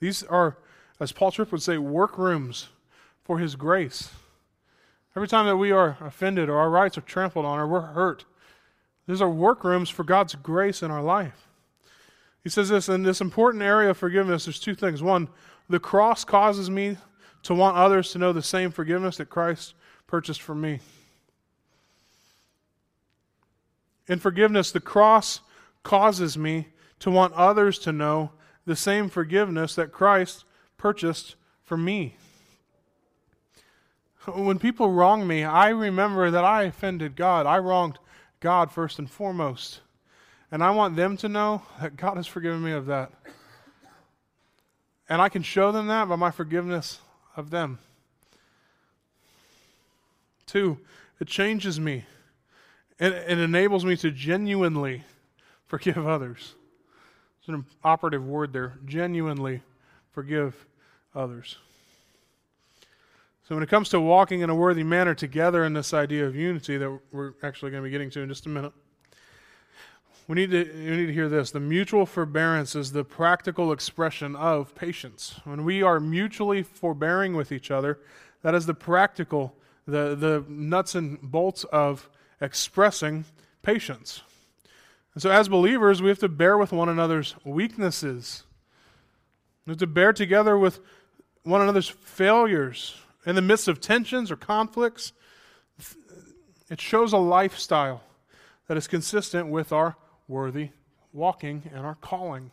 [0.00, 0.56] These are,
[0.98, 2.68] as Paul Tripp would say, workrooms
[3.22, 4.10] for His grace.
[5.14, 8.24] Every time that we are offended or our rights are trampled on or we're hurt,
[9.06, 11.46] these are workrooms for God's grace in our life.
[12.42, 15.02] He says this in this important area of forgiveness, there's two things.
[15.02, 15.28] One,
[15.68, 16.96] the cross causes me
[17.42, 19.74] to want others to know the same forgiveness that Christ
[20.06, 20.80] purchased for me.
[24.08, 25.40] In forgiveness, the cross
[25.82, 26.68] causes me
[27.00, 28.30] to want others to know
[28.64, 30.44] the same forgiveness that Christ
[30.78, 32.16] purchased for me.
[34.26, 37.46] When people wrong me, I remember that I offended God.
[37.46, 37.98] I wronged
[38.40, 39.80] God first and foremost.
[40.50, 43.12] And I want them to know that God has forgiven me of that.
[45.08, 47.00] And I can show them that by my forgiveness
[47.36, 47.78] of them.
[50.46, 50.78] Two,
[51.20, 52.04] it changes me.
[52.98, 55.02] It, it enables me to genuinely
[55.66, 56.54] forgive others.
[57.40, 58.78] It's an operative word there.
[58.84, 59.62] Genuinely
[60.12, 60.66] forgive
[61.14, 61.56] others.
[63.48, 66.34] So, when it comes to walking in a worthy manner together in this idea of
[66.34, 68.72] unity that we're actually going to be getting to in just a minute,
[70.26, 71.52] we need to, we need to hear this.
[71.52, 75.38] The mutual forbearance is the practical expression of patience.
[75.44, 78.00] When we are mutually forbearing with each other,
[78.42, 79.54] that is the practical,
[79.86, 82.08] the, the nuts and bolts of
[82.40, 83.24] expressing
[83.62, 84.22] patience.
[85.14, 88.44] And so, as believers, we have to bear with one another's weaknesses.
[89.66, 90.80] We have to bear together with
[91.42, 95.12] one another's failures in the midst of tensions or conflicts,
[96.70, 98.02] it shows a lifestyle
[98.68, 99.96] that is consistent with our
[100.28, 100.70] worthy
[101.12, 102.52] walking and our calling.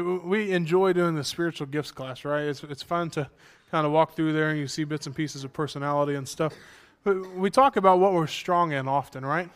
[0.00, 2.44] We enjoy doing the spiritual gifts class, right?
[2.44, 3.28] It's, it's fun to
[3.70, 6.54] kind of walk through there and you see bits and pieces of personality and stuff.
[7.02, 9.48] But we talk about what we're strong in often, right?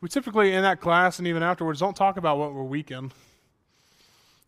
[0.00, 3.12] We typically, in that class and even afterwards, don't talk about what we're weak in.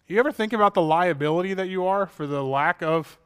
[0.09, 3.19] You ever think about the liability that you are for the lack of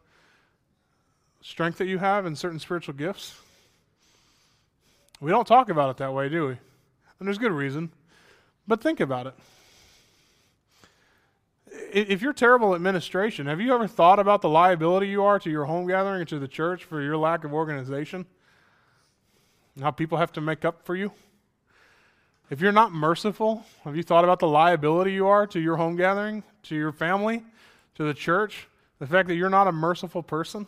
[1.43, 3.39] strength that you have in certain spiritual gifts?
[5.21, 6.57] We don't talk about it that way, do we?
[7.19, 7.91] And there's good reason.
[8.67, 9.35] But think about it.
[11.71, 15.51] If you're terrible at administration, have you ever thought about the liability you are to
[15.51, 18.27] your home gathering and to the church for your lack of organization?
[19.75, 21.13] And how people have to make up for you?
[22.51, 25.95] If you're not merciful, have you thought about the liability you are to your home
[25.95, 27.45] gathering, to your family,
[27.95, 28.67] to the church?
[28.99, 30.67] The fact that you're not a merciful person?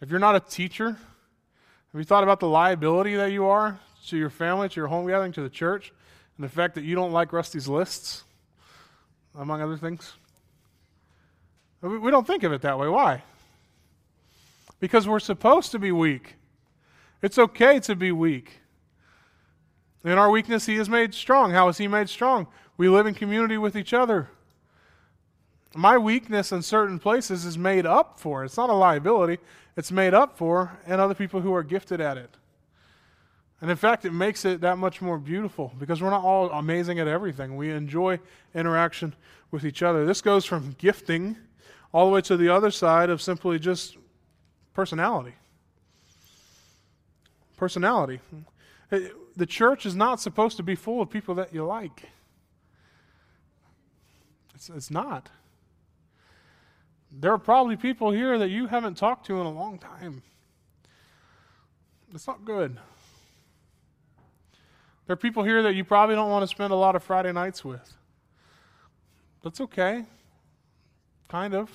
[0.00, 0.98] If you're not a teacher, have
[2.00, 3.78] you thought about the liability that you are
[4.08, 5.92] to your family, to your home gathering, to the church,
[6.36, 8.24] and the fact that you don't like Rusty's lists,
[9.38, 10.14] among other things?
[11.82, 12.88] We don't think of it that way.
[12.88, 13.22] Why?
[14.80, 16.34] Because we're supposed to be weak.
[17.22, 18.60] It's okay to be weak.
[20.04, 21.50] In our weakness, He is made strong.
[21.50, 22.46] How is He made strong?
[22.76, 24.28] We live in community with each other.
[25.74, 28.44] My weakness in certain places is made up for.
[28.44, 29.38] It's not a liability,
[29.76, 32.30] it's made up for in other people who are gifted at it.
[33.60, 36.98] And in fact, it makes it that much more beautiful because we're not all amazing
[36.98, 37.56] at everything.
[37.56, 38.20] We enjoy
[38.54, 39.14] interaction
[39.50, 40.04] with each other.
[40.04, 41.36] This goes from gifting
[41.92, 43.96] all the way to the other side of simply just
[44.74, 45.34] personality.
[47.56, 48.20] personality.
[48.90, 52.10] The church is not supposed to be full of people that you like.
[54.54, 55.30] It's, it's not.
[57.10, 60.22] There are probably people here that you haven't talked to in a long time.
[62.14, 62.78] It's not good.
[65.06, 67.32] There are people here that you probably don't want to spend a lot of Friday
[67.32, 67.96] nights with.
[69.42, 70.04] That's okay.
[71.28, 71.70] Kind of.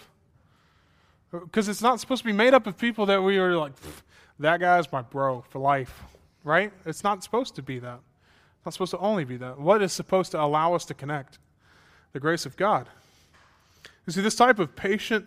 [1.31, 3.71] Because it's not supposed to be made up of people that we are like,
[4.39, 6.03] that guy's my bro for life,
[6.43, 6.73] right?
[6.85, 7.99] It's not supposed to be that.
[8.57, 9.57] It's not supposed to only be that.
[9.57, 11.39] What is supposed to allow us to connect?
[12.11, 12.89] The grace of God.
[14.05, 15.25] You see, this type of patient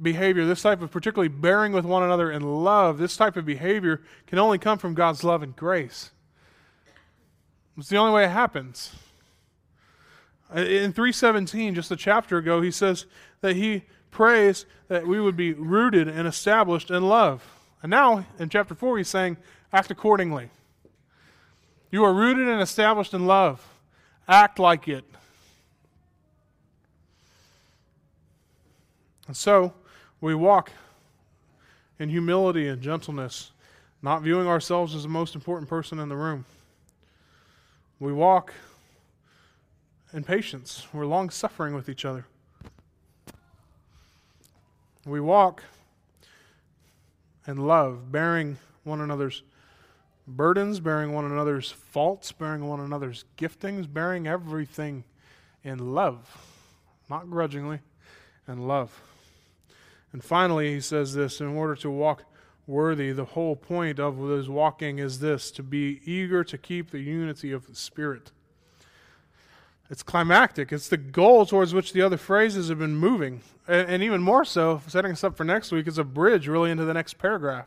[0.00, 4.02] behavior, this type of particularly bearing with one another in love, this type of behavior
[4.26, 6.10] can only come from God's love and grace.
[7.76, 8.94] It's the only way it happens.
[10.54, 13.06] In 317, just a chapter ago, he says
[13.40, 17.42] that he prays that we would be rooted and established in love.
[17.82, 19.38] And now, in chapter 4, he's saying,
[19.72, 20.50] act accordingly.
[21.90, 23.66] You are rooted and established in love.
[24.28, 25.04] Act like it.
[29.26, 29.72] And so,
[30.20, 30.70] we walk
[31.98, 33.52] in humility and gentleness,
[34.02, 36.44] not viewing ourselves as the most important person in the room.
[38.02, 38.52] We walk
[40.12, 40.88] in patience.
[40.92, 42.26] We're long suffering with each other.
[45.06, 45.62] We walk
[47.46, 49.44] in love, bearing one another's
[50.26, 55.04] burdens, bearing one another's faults, bearing one another's giftings, bearing everything
[55.62, 56.26] in love,
[57.08, 57.78] not grudgingly,
[58.48, 59.00] in love.
[60.10, 62.24] And finally, he says this in order to walk
[62.66, 67.00] worthy, the whole point of this walking is this to be eager to keep the
[67.00, 68.30] unity of the Spirit.
[69.90, 70.72] It's climactic.
[70.72, 73.42] It's the goal towards which the other phrases have been moving.
[73.68, 76.70] And, and even more so, setting us up for next week, is a bridge really
[76.70, 77.66] into the next paragraph.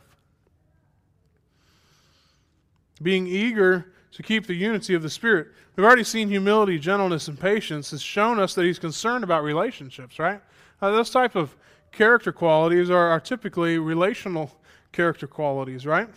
[3.00, 5.48] Being eager to keep the unity of the Spirit.
[5.76, 10.18] We've already seen humility, gentleness, and patience has shown us that he's concerned about relationships,
[10.18, 10.40] right?
[10.80, 11.54] Uh, those type of
[11.92, 14.50] character qualities are, are typically relational
[14.92, 16.08] character qualities, right?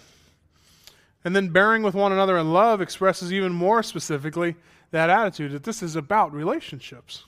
[1.24, 4.56] And then bearing with one another in love expresses even more specifically
[4.92, 7.26] that attitude that this is about relationships.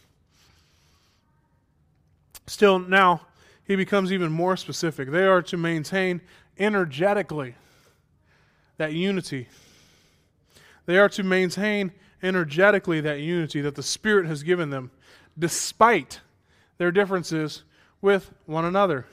[2.47, 3.21] Still, now
[3.65, 5.11] he becomes even more specific.
[5.11, 6.21] They are to maintain
[6.57, 7.55] energetically
[8.77, 9.47] that unity.
[10.85, 11.91] They are to maintain
[12.23, 14.91] energetically that unity that the Spirit has given them,
[15.37, 16.21] despite
[16.77, 17.63] their differences
[18.01, 19.05] with one another.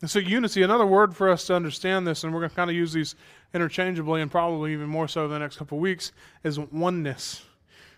[0.00, 2.70] And so, unity, another word for us to understand this, and we're going to kind
[2.70, 3.16] of use these
[3.52, 7.42] interchangeably and probably even more so in the next couple of weeks, is oneness.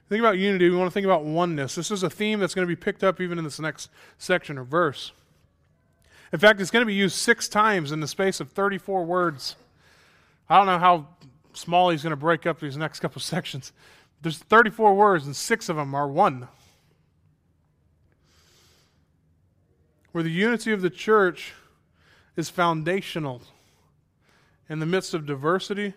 [0.09, 1.75] Think about unity, we want to think about oneness.
[1.75, 3.89] This is a theme that's going to be picked up even in this next
[4.19, 5.13] section or verse.
[6.33, 9.55] In fact, it's going to be used six times in the space of 34 words.
[10.49, 11.07] I don't know how
[11.53, 13.73] small he's going to break up these next couple sections.
[14.23, 16.49] There's 34 words, and six of them are one.
[20.13, 21.55] Where the unity of the church
[22.37, 23.43] is foundational
[24.69, 25.95] in the midst of diversity,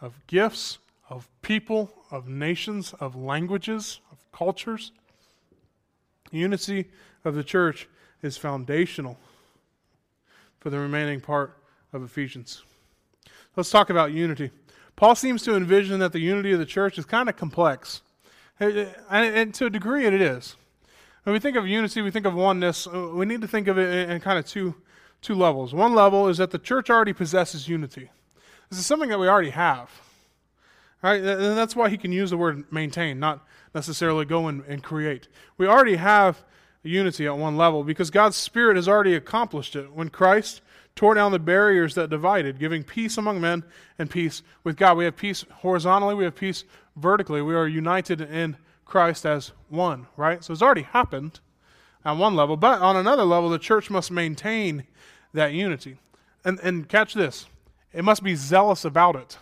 [0.00, 4.92] of gifts, of people, of nations, of languages, of cultures.
[6.30, 6.86] Unity
[7.24, 7.88] of the church
[8.22, 9.18] is foundational
[10.60, 11.56] for the remaining part
[11.92, 12.62] of Ephesians.
[13.56, 14.50] Let's talk about unity.
[14.96, 18.02] Paul seems to envision that the unity of the church is kind of complex.
[18.60, 20.56] Eh, eh, and to a degree, it is.
[21.22, 22.86] When we think of unity, we think of oneness.
[22.86, 24.74] We need to think of it in kind of two
[25.20, 25.74] two levels.
[25.74, 28.10] One level is that the church already possesses unity.
[28.70, 29.90] This is something that we already have.
[31.02, 31.20] Right?
[31.22, 35.28] And that's why he can use the word maintain, not necessarily go and, and create.
[35.56, 36.42] We already have
[36.82, 40.60] unity at one level because God's Spirit has already accomplished it when Christ
[40.96, 43.62] tore down the barriers that divided, giving peace among men
[43.98, 44.96] and peace with God.
[44.96, 46.64] We have peace horizontally, we have peace
[46.96, 47.42] vertically.
[47.42, 50.42] We are united in Christ as one, right?
[50.42, 51.38] So it's already happened
[52.08, 54.84] on one level, but on another level, the church must maintain
[55.34, 55.98] that unity.
[56.44, 57.46] And, and catch this
[57.92, 59.38] it must be zealous about it.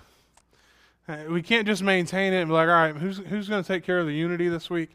[1.08, 3.66] Uh, we can't just maintain it and be like, all right, who's, who's going to
[3.66, 4.90] take care of the unity this week?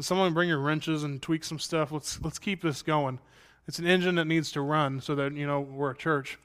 [0.00, 1.92] Someone bring your wrenches and tweak some stuff.
[1.92, 3.20] Let's, let's keep this going.
[3.68, 6.38] It's an engine that needs to run so that, you know, we're a church.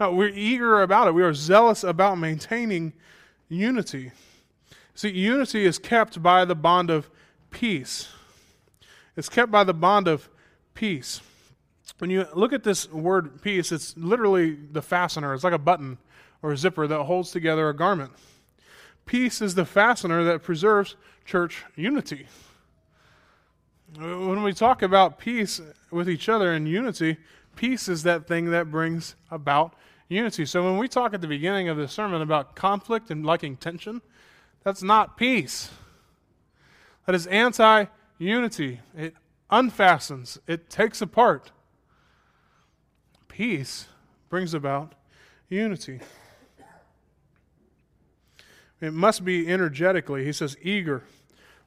[0.00, 1.14] No, we're eager about it.
[1.14, 2.94] We are zealous about maintaining
[3.48, 4.12] unity.
[4.94, 7.10] See, unity is kept by the bond of
[7.50, 8.08] peace.
[9.16, 10.28] It's kept by the bond of
[10.74, 11.20] peace.
[11.98, 15.34] When you look at this word peace, it's literally the fastener.
[15.34, 15.98] It's like a button
[16.42, 18.12] or a zipper that holds together a garment.
[19.06, 22.26] Peace is the fastener that preserves church unity.
[23.96, 25.60] When we talk about peace
[25.90, 27.18] with each other and unity,
[27.54, 29.74] peace is that thing that brings about
[30.08, 30.46] unity.
[30.46, 34.02] So when we talk at the beginning of the sermon about conflict and liking tension,
[34.64, 35.70] that's not peace.
[37.06, 37.84] That is anti
[38.18, 38.80] unity.
[38.96, 39.14] It
[39.50, 41.50] unfastens, it takes apart.
[43.28, 43.86] Peace
[44.28, 44.94] brings about
[45.48, 46.00] unity.
[48.80, 51.04] It must be energetically, he says, eager,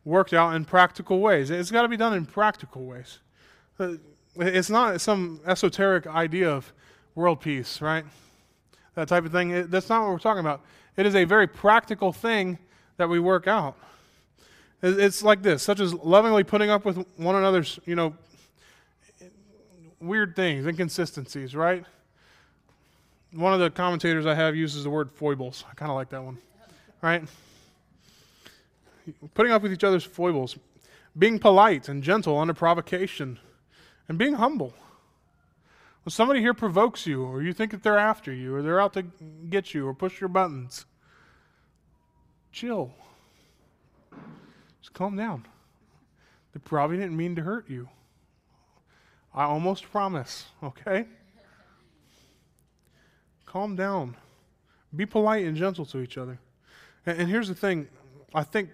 [0.06, 1.50] worked out in practical ways.
[1.50, 3.20] It's got to be done in practical ways.
[3.80, 3.94] Uh,
[4.36, 6.72] it's not some esoteric idea of
[7.16, 8.06] world peace, right?
[8.94, 9.68] That type of thing.
[9.70, 10.62] that's not what we're talking about.
[10.96, 12.60] It is a very practical thing
[12.98, 13.78] that we work out.
[14.82, 18.14] It's like this, such as lovingly putting up with one another's, you know,
[20.00, 21.84] weird things, inconsistencies, right?
[23.32, 25.64] One of the commentators I have uses the word foibles.
[25.70, 26.38] I kind of like that one,
[27.02, 27.24] right?
[29.34, 30.58] Putting up with each other's foibles,
[31.18, 33.40] being polite and gentle under provocation,
[34.08, 34.74] and being humble.
[36.04, 38.94] When somebody here provokes you, or you think that they're after you, or they're out
[38.94, 39.04] to
[39.50, 40.86] get you, or push your buttons,
[42.52, 42.94] chill.
[44.88, 45.46] Just calm down.
[46.54, 47.90] They probably didn't mean to hurt you.
[49.36, 51.08] I almost promise, okay?
[53.46, 54.16] Calm down.
[54.96, 56.40] Be polite and gentle to each other.
[57.06, 57.90] And, and here's the thing
[58.34, 58.70] I think,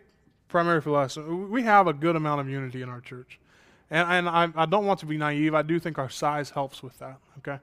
[0.49, 3.39] primarily for us, we have a good amount of unity in our church.
[3.89, 5.55] And, and I, I don't want to be naive.
[5.55, 7.57] I do think our size helps with that, okay?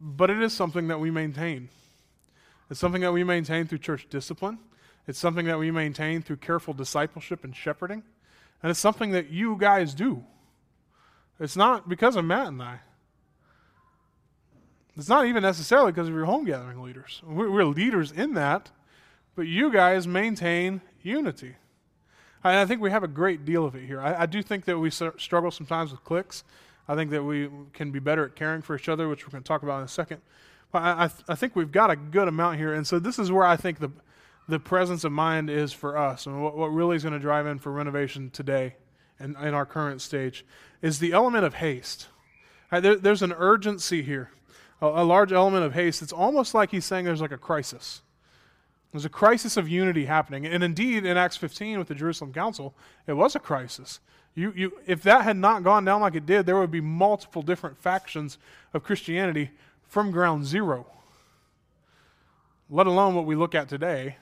[0.00, 1.68] But it is something that we maintain.
[2.70, 4.60] It's something that we maintain through church discipline.
[5.06, 8.02] It's something that we maintain through careful discipleship and shepherding.
[8.62, 10.24] And it's something that you guys do.
[11.38, 12.80] It's not because of Matt and I.
[14.96, 17.20] It's not even necessarily because of your home gathering leaders.
[17.26, 18.70] We're, leaders in that,
[19.34, 21.56] but you guys maintain unity.
[22.44, 24.00] I think we have a great deal of it here.
[24.00, 26.44] I, I do think that we struggle sometimes with cliques.
[26.86, 29.42] I think that we can be better at caring for each other, which we're going
[29.42, 30.20] to talk about in a second.
[30.70, 32.74] But I, I, th- I think we've got a good amount here.
[32.74, 33.90] And so this is where I think the,
[34.48, 37.46] the presence of mind is for us and what, what really is going to drive
[37.46, 38.76] in for renovation today
[39.18, 40.44] and in our current stage
[40.82, 42.08] is the element of haste.
[42.70, 44.30] Right, there, there's an urgency here,
[44.80, 46.02] a, a large element of haste.
[46.02, 48.02] It's almost like he's saying there's like a crisis.
[48.92, 50.46] There's a crisis of unity happening.
[50.46, 52.74] And indeed, in Acts 15 with the Jerusalem Council,
[53.06, 54.00] it was a crisis.
[54.34, 57.42] You, you, if that had not gone down like it did, there would be multiple
[57.42, 58.38] different factions
[58.72, 59.50] of Christianity
[59.88, 60.86] from ground zero
[62.74, 64.16] let alone what we look at today.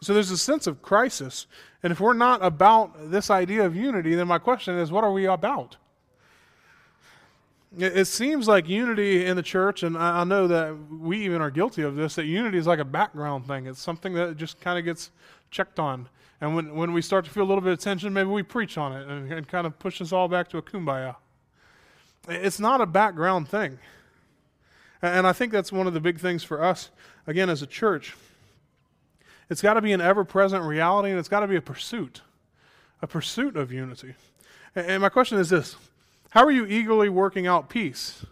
[0.00, 1.46] So there's a sense of crisis.
[1.82, 5.12] And if we're not about this idea of unity, then my question is what are
[5.12, 5.76] we about?
[7.76, 11.82] It seems like unity in the church, and I know that we even are guilty
[11.82, 13.66] of this, that unity is like a background thing.
[13.66, 15.10] It's something that just kind of gets
[15.50, 16.08] checked on.
[16.40, 18.78] And when, when we start to feel a little bit of tension, maybe we preach
[18.78, 21.16] on it and, and kind of push us all back to a kumbaya.
[22.28, 23.78] It's not a background thing.
[25.02, 26.90] And I think that's one of the big things for us,
[27.26, 28.16] again, as a church.
[29.48, 32.22] It's got to be an ever present reality, and it's got to be a pursuit,
[33.02, 34.14] a pursuit of unity.
[34.74, 35.76] And my question is this
[36.30, 38.24] How are you eagerly working out peace?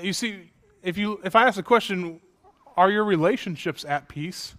[0.00, 0.50] You see,
[0.82, 2.20] if, you, if I ask the question,
[2.76, 4.54] Are your relationships at peace?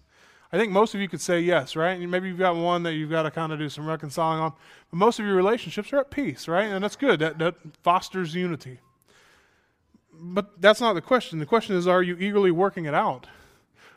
[0.51, 1.99] I think most of you could say yes, right?
[1.99, 4.53] And maybe you've got one that you've got to kind of do some reconciling on.
[4.91, 6.66] But most of your relationships are at peace, right?
[6.66, 7.20] And that's good.
[7.22, 8.78] That, that fosters unity
[10.20, 11.39] but that's not the question.
[11.39, 13.28] The question is are you eagerly working it out?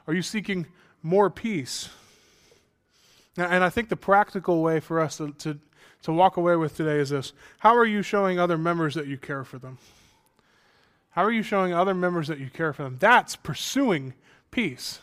[0.07, 0.67] Are you seeking
[1.03, 1.89] more peace?
[3.37, 5.59] And I think the practical way for us to, to,
[6.03, 9.19] to walk away with today is this How are you showing other members that you
[9.19, 9.79] care for them?
[11.11, 12.97] How are you showing other members that you care for them?
[12.99, 14.14] That's pursuing
[14.51, 15.01] peace.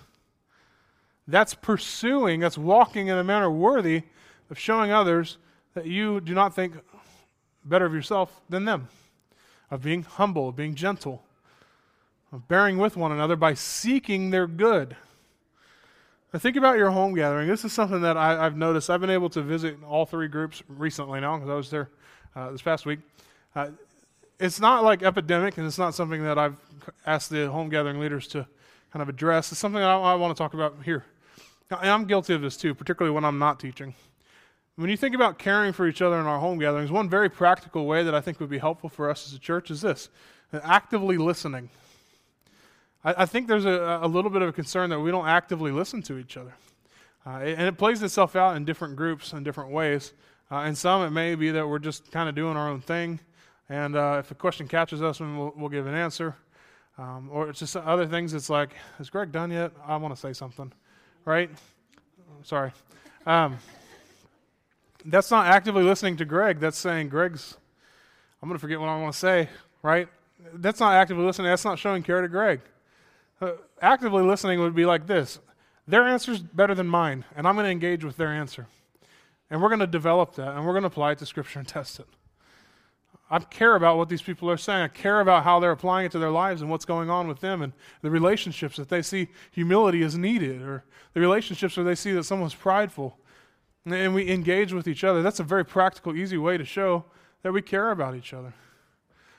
[1.27, 4.03] That's pursuing, that's walking in a manner worthy
[4.49, 5.37] of showing others
[5.73, 6.75] that you do not think
[7.63, 8.89] better of yourself than them
[9.73, 11.23] of being humble, of being gentle,
[12.31, 14.95] of bearing with one another by seeking their good.
[16.31, 17.47] Now, think about your home gathering.
[17.47, 18.91] This is something that I, have noticed.
[18.91, 21.89] I've been able to visit all three groups recently now because I was there
[22.35, 22.99] uh, this past week.
[23.55, 23.69] Uh,
[24.39, 26.57] it's not like epidemic, and it's not something that I've
[27.07, 28.45] asked the home gathering leaders to
[28.91, 29.51] kind of address.
[29.51, 31.03] It's something I, I want to talk about here.
[31.71, 33.95] Now, I'm guilty of this too, particularly when I'm not teaching.
[34.75, 37.85] When you think about caring for each other in our home gatherings, one very practical
[37.85, 40.09] way that I think would be helpful for us as a church is this
[40.63, 41.69] actively listening.
[43.03, 45.71] I, I think there's a, a, little bit of a concern that we don't actively
[45.71, 46.55] listen to each other.
[47.25, 50.13] Uh, and it plays itself out in different groups in different ways.
[50.51, 53.19] Uh, and some, it may be that we're just kind of doing our own thing.
[53.69, 56.35] And uh, if a question catches us, we'll, we'll give an answer.
[56.97, 58.33] Um, or it's just other things.
[58.33, 59.71] It's like, is Greg done yet?
[59.85, 60.71] I want to say something,
[61.25, 61.49] right?
[62.43, 62.71] Sorry.
[63.25, 63.57] Um,
[65.05, 66.59] that's not actively listening to Greg.
[66.59, 67.57] That's saying, Greg's,
[68.41, 69.49] I'm going to forget what I want to say,
[69.81, 70.07] right?
[70.53, 71.47] That's not actively listening.
[71.47, 72.61] That's not showing care to Greg.
[73.41, 73.51] Uh,
[73.81, 75.39] actively listening would be like this
[75.87, 78.67] their answer's better than mine, and I'm going to engage with their answer.
[79.49, 81.67] And we're going to develop that, and we're going to apply it to Scripture and
[81.67, 82.07] test it.
[83.29, 84.83] I care about what these people are saying.
[84.83, 87.39] I care about how they're applying it to their lives and what's going on with
[87.39, 90.83] them and the relationships that they see humility is needed, or
[91.13, 93.17] the relationships where they see that someone's prideful.
[93.85, 95.21] And we engage with each other.
[95.21, 97.05] That's a very practical, easy way to show
[97.41, 98.53] that we care about each other.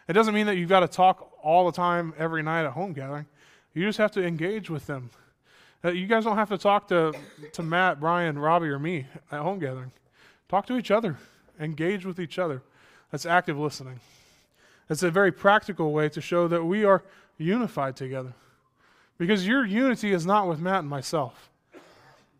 [0.07, 2.92] It doesn't mean that you've got to talk all the time every night at home
[2.92, 3.26] gathering.
[3.72, 5.11] You just have to engage with them.
[5.84, 7.12] Uh, you guys don't have to talk to,
[7.53, 9.92] to Matt, Brian, Robbie, or me at home gathering.
[10.49, 11.18] Talk to each other,
[11.59, 12.62] engage with each other.
[13.11, 14.01] That's active listening.
[14.88, 17.03] It's a very practical way to show that we are
[17.38, 18.34] unified together.
[19.18, 21.51] Because your unity is not with Matt and myself.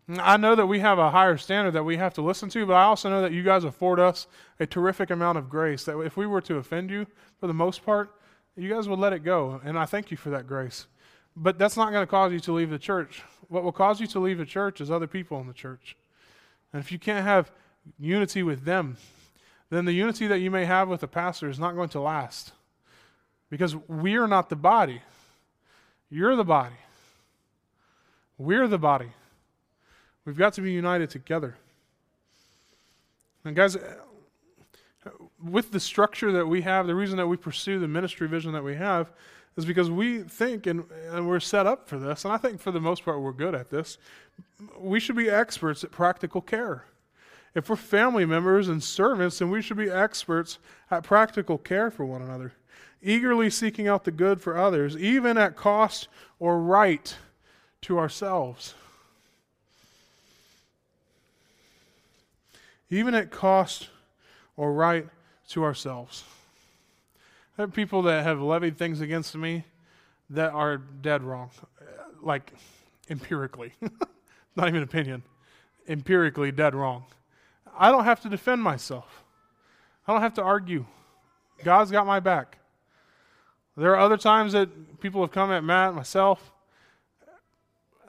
[0.07, 2.73] I know that we have a higher standard that we have to listen to, but
[2.73, 4.27] I also know that you guys afford us
[4.59, 5.83] a terrific amount of grace.
[5.85, 7.07] That if we were to offend you,
[7.39, 8.13] for the most part,
[8.55, 9.59] you guys would let it go.
[9.63, 10.85] And I thank you for that grace.
[11.35, 13.23] But that's not going to cause you to leave the church.
[13.49, 15.97] What will cause you to leave the church is other people in the church.
[16.71, 17.51] And if you can't have
[17.99, 18.97] unity with them,
[19.71, 22.51] then the unity that you may have with the pastor is not going to last.
[23.49, 25.01] Because we are not the body.
[26.09, 26.75] You're the body.
[28.37, 29.09] We're the body.
[30.25, 31.55] We've got to be united together.
[33.43, 33.95] And, guys, uh,
[35.43, 38.63] with the structure that we have, the reason that we pursue the ministry vision that
[38.63, 39.11] we have
[39.55, 42.71] is because we think and, and we're set up for this, and I think for
[42.71, 43.97] the most part we're good at this.
[44.77, 46.85] We should be experts at practical care.
[47.53, 50.59] If we're family members and servants, then we should be experts
[50.91, 52.51] at practical care for one another,
[53.01, 57.15] eagerly seeking out the good for others, even at cost or right
[57.83, 58.73] to ourselves.
[62.95, 63.89] Even at cost
[64.55, 65.05] or right
[65.49, 66.23] to ourselves.
[67.57, 69.65] I have people that have levied things against me
[70.29, 71.49] that are dead wrong,
[72.21, 72.53] like
[73.09, 73.73] empirically,
[74.55, 75.23] not even opinion,
[75.89, 77.03] empirically dead wrong.
[77.77, 79.25] I don't have to defend myself.
[80.07, 80.85] I don't have to argue.
[81.65, 82.59] God's got my back.
[83.75, 86.53] There are other times that people have come at Matt, myself.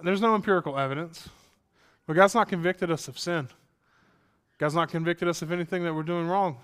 [0.05, 1.29] There's no empirical evidence.
[2.07, 3.49] But God's not convicted us of sin.
[4.59, 6.59] God's not convicted us of anything that we're doing wrong.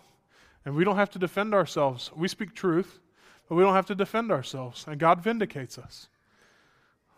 [0.64, 2.11] And we don't have to defend ourselves.
[2.14, 3.01] We speak truth,
[3.49, 4.84] but we don't have to defend ourselves.
[4.86, 6.09] And God vindicates us.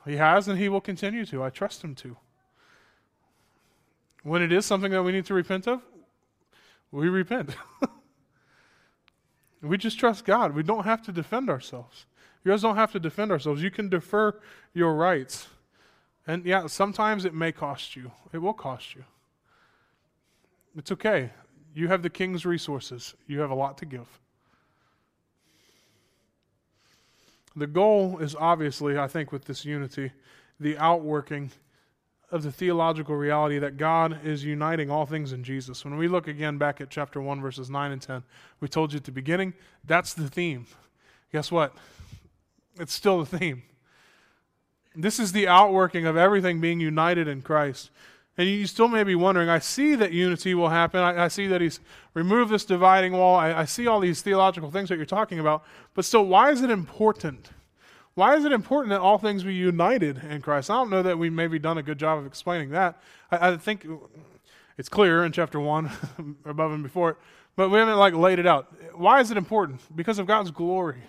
[0.05, 1.43] He has, and He will continue to.
[1.43, 2.17] I trust Him to.
[4.23, 5.83] When it is something that we need to repent of,
[6.91, 7.55] we repent.
[9.63, 10.55] we just trust God.
[10.55, 12.07] We don't have to defend ourselves.
[12.45, 13.63] You guys don't have to defend ourselves.
[13.63, 14.39] You can defer
[14.75, 15.49] your rights.
[16.27, 19.05] And yeah, sometimes it may cost you, it will cost you.
[20.77, 21.31] It's okay.
[21.75, 24.07] You have the king's resources, you have a lot to give.
[27.57, 30.11] The goal is obviously, I think, with this unity,
[30.59, 31.53] the outworking
[32.31, 35.85] of the theological reality that God is uniting all things in Jesus.
[35.85, 38.25] When we look again back at chapter 1, verses 9 and 10,
[38.61, 39.55] we told you at the beginning,
[39.85, 40.67] that's the theme.
[41.33, 41.77] Guess what?
[42.81, 43.63] It's still the theme.
[44.97, 47.91] This is the outworking of everything being united in Christ.
[48.37, 51.01] And you still may be wondering, I see that unity will happen.
[51.01, 51.79] I, I see that he's
[52.15, 53.37] removed this dividing wall.
[53.37, 55.65] I, I see all these theological things that you're talking about.
[55.95, 57.51] But still, why is it important?
[58.15, 60.71] Why is it important that all things be united in Christ?
[60.71, 63.01] I don't know that we maybe done a good job of explaining that.
[63.31, 63.87] I, I think
[64.79, 65.91] it's clear in chapter 1,
[66.45, 67.17] above and before it,
[67.57, 68.73] but we haven't like laid it out.
[68.95, 69.81] Why is it important?
[69.95, 71.03] Because of God's glory.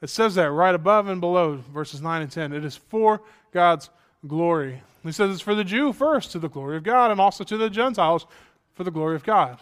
[0.00, 2.52] It says that right above and below, verses 9 and 10.
[2.52, 3.20] It is for
[3.52, 3.90] God's
[4.26, 4.82] glory.
[5.08, 7.56] He says it's for the Jew first to the glory of God, and also to
[7.56, 8.26] the Gentiles
[8.74, 9.58] for the glory of God.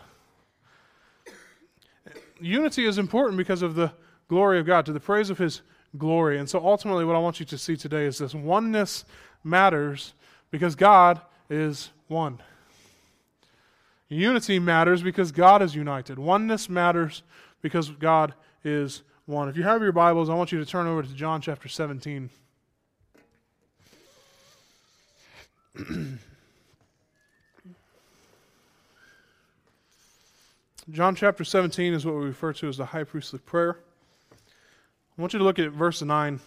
[2.40, 3.92] Unity is important because of the
[4.28, 5.62] glory of God, to the praise of His
[5.96, 6.38] glory.
[6.38, 9.04] And so ultimately, what I want you to see today is this oneness
[9.42, 10.14] matters
[10.50, 12.42] because God is one.
[14.08, 16.18] Unity matters because God is united.
[16.18, 17.22] Oneness matters
[17.62, 18.34] because God
[18.64, 19.48] is one.
[19.48, 22.30] If you have your Bibles, I want you to turn over to John chapter 17.
[30.90, 33.78] John chapter 17 is what we refer to as the high priestly prayer.
[34.32, 36.34] I want you to look at verse 9.
[36.34, 36.40] It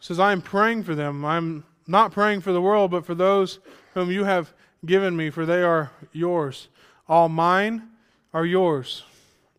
[0.00, 1.24] says, I am praying for them.
[1.24, 3.58] I'm not praying for the world, but for those
[3.94, 4.52] whom you have
[4.84, 6.68] given me, for they are yours.
[7.08, 7.88] All mine
[8.34, 9.04] are yours,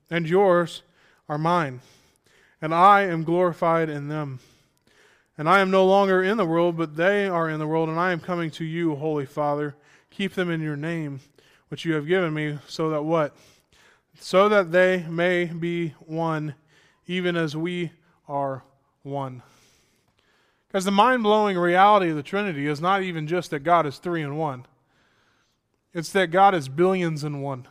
[0.10, 0.84] and yours
[1.30, 1.80] are mine.
[2.62, 4.40] And I am glorified in them.
[5.38, 8.00] And I am no longer in the world, but they are in the world, and
[8.00, 9.76] I am coming to you, Holy Father.
[10.12, 11.22] Keep them in your name,
[11.70, 13.36] which you have given me, so that what?
[14.20, 16.56] so that they may be one,
[17.08, 17.92] even as we
[18.28, 18.64] are
[19.02, 19.42] one.
[20.68, 23.98] Because the mind blowing reality of the Trinity is not even just that God is
[23.98, 24.66] three in one,
[25.94, 27.68] it's that God is billions in one.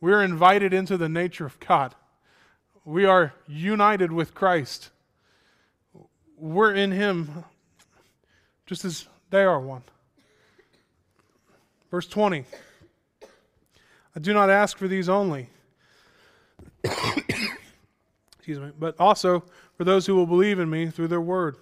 [0.00, 1.94] We're invited into the nature of God.
[2.84, 4.90] We are united with Christ.
[6.42, 7.44] We're in Him
[8.66, 9.84] just as they are one.
[11.88, 12.44] Verse 20
[14.16, 15.48] I do not ask for these only.
[16.84, 19.44] Excuse me, but also
[19.76, 21.58] for those who will believe in me through their word,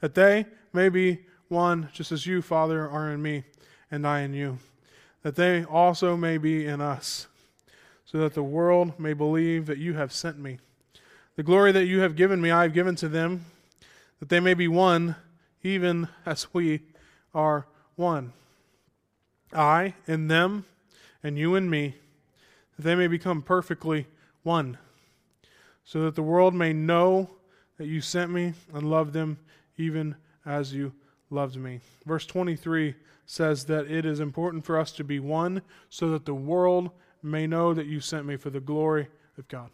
[0.00, 1.18] that they may be
[1.48, 3.44] one just as you, Father, are in me
[3.90, 4.58] and I in you,
[5.22, 7.26] that they also may be in us,
[8.06, 10.58] so that the world may believe that you have sent me.
[11.40, 13.46] The glory that you have given me, I have given to them,
[14.18, 15.16] that they may be one,
[15.62, 16.82] even as we
[17.32, 17.66] are
[17.96, 18.34] one.
[19.50, 20.66] I in them,
[21.22, 21.94] and you in me,
[22.76, 24.06] that they may become perfectly
[24.42, 24.76] one,
[25.82, 27.30] so that the world may know
[27.78, 29.38] that you sent me and loved them
[29.78, 30.92] even as you
[31.30, 31.80] loved me.
[32.04, 36.34] Verse 23 says that it is important for us to be one so that the
[36.34, 36.90] world
[37.22, 39.70] may know that you sent me for the glory of God.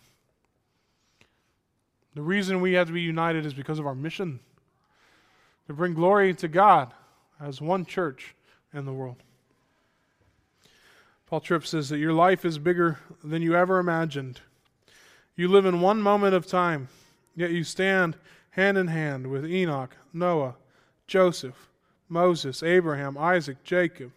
[2.16, 4.40] The reason we have to be united is because of our mission
[5.66, 6.94] to bring glory to God
[7.38, 8.34] as one church
[8.72, 9.16] in the world.
[11.26, 14.40] Paul Tripp says that your life is bigger than you ever imagined.
[15.36, 16.88] You live in one moment of time,
[17.36, 18.16] yet you stand
[18.48, 20.54] hand in hand with Enoch, Noah,
[21.06, 21.68] Joseph,
[22.08, 24.10] Moses, Abraham, Isaac, Jacob,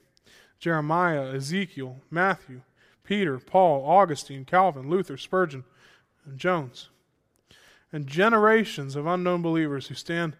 [0.57, 2.61] Jeremiah, Ezekiel, Matthew,
[3.03, 5.65] Peter, Paul, Augustine, Calvin, Luther, Spurgeon,
[6.25, 6.87] and Jones.
[7.91, 10.35] And generations of unknown believers who stand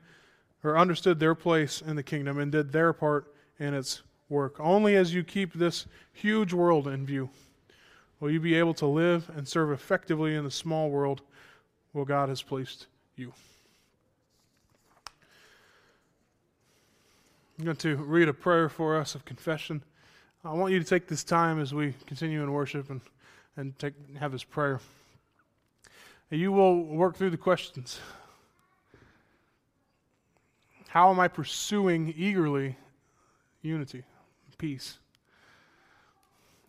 [0.63, 4.59] or understood their place in the kingdom and did their part in its work.
[4.59, 7.29] Only as you keep this huge world in view
[8.19, 11.21] will you be able to live and serve effectively in the small world
[11.93, 13.33] where God has placed you.
[17.57, 19.83] I'm going to read a prayer for us of confession.
[20.45, 23.01] I want you to take this time as we continue in worship and,
[23.57, 24.79] and take, have this prayer.
[26.31, 27.99] You will work through the questions.
[30.89, 32.77] How am I pursuing eagerly
[33.61, 34.03] unity,
[34.57, 34.99] peace?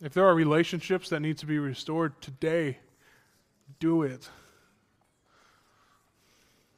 [0.01, 2.79] If there are relationships that need to be restored today,
[3.79, 4.29] do it.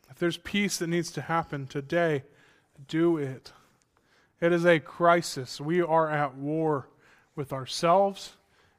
[0.10, 2.24] If there's peace that needs to happen today,
[2.88, 3.54] do it.
[4.42, 5.62] It is a crisis.
[5.62, 6.90] We are at war
[7.36, 8.34] with ourselves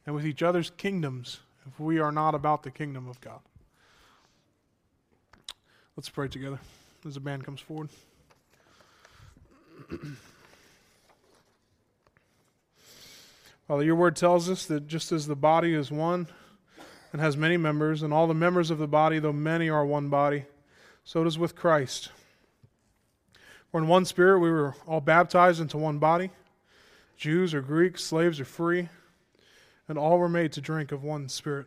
[0.04, 3.40] and with each other's kingdoms if we are not about the kingdom of God.
[5.96, 6.58] Let's pray together
[7.06, 7.88] as the band comes forward.
[13.68, 16.26] Father, your word tells us that just as the body is one
[17.12, 20.08] and has many members, and all the members of the body, though many, are one
[20.08, 20.46] body,
[21.04, 22.10] so it is with Christ.
[23.70, 26.30] For in one spirit we were all baptized into one body
[27.16, 28.88] Jews or Greeks, slaves or free,
[29.86, 31.66] and all were made to drink of one spirit.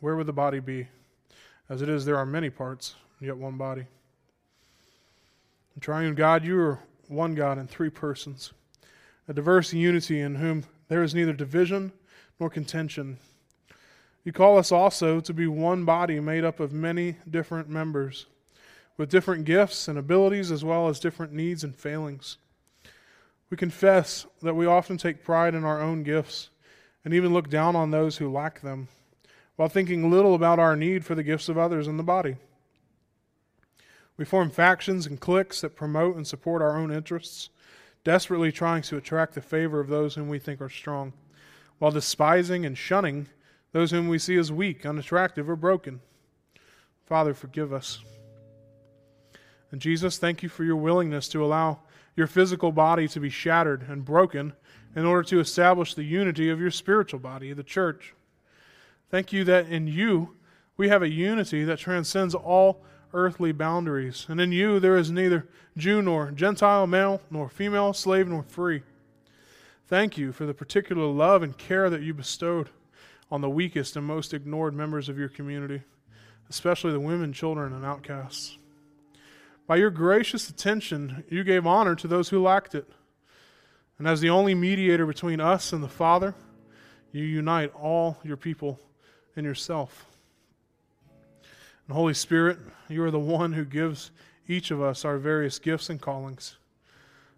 [0.00, 0.88] where would the body be?
[1.68, 3.86] As it is, there are many parts, yet one body.
[5.80, 8.52] triune God, you are one God in three persons,
[9.28, 11.92] a diverse unity in whom there is neither division
[12.40, 13.18] nor contention
[14.28, 18.26] you call us also to be one body made up of many different members,
[18.98, 22.36] with different gifts and abilities as well as different needs and failings.
[23.48, 26.50] We confess that we often take pride in our own gifts
[27.06, 28.88] and even look down on those who lack them,
[29.58, 32.36] while thinking little about our need for the gifts of others in the body.
[34.16, 37.50] We form factions and cliques that promote and support our own interests,
[38.04, 41.12] desperately trying to attract the favor of those whom we think are strong,
[41.80, 43.26] while despising and shunning
[43.72, 46.02] those whom we see as weak, unattractive, or broken.
[47.04, 47.98] Father, forgive us.
[49.72, 51.80] And Jesus, thank you for your willingness to allow
[52.14, 54.52] your physical body to be shattered and broken
[54.94, 58.14] in order to establish the unity of your spiritual body, the church.
[59.10, 60.36] Thank you that in you
[60.76, 64.26] we have a unity that transcends all earthly boundaries.
[64.28, 68.82] And in you there is neither Jew nor Gentile, male nor female, slave nor free.
[69.86, 72.68] Thank you for the particular love and care that you bestowed
[73.30, 75.82] on the weakest and most ignored members of your community,
[76.50, 78.58] especially the women, children, and outcasts.
[79.66, 82.88] By your gracious attention, you gave honor to those who lacked it.
[83.98, 86.34] And as the only mediator between us and the Father,
[87.12, 88.78] you unite all your people
[89.38, 90.04] in yourself.
[91.86, 92.58] And Holy Spirit,
[92.88, 94.10] you are the one who gives
[94.46, 96.56] each of us our various gifts and callings.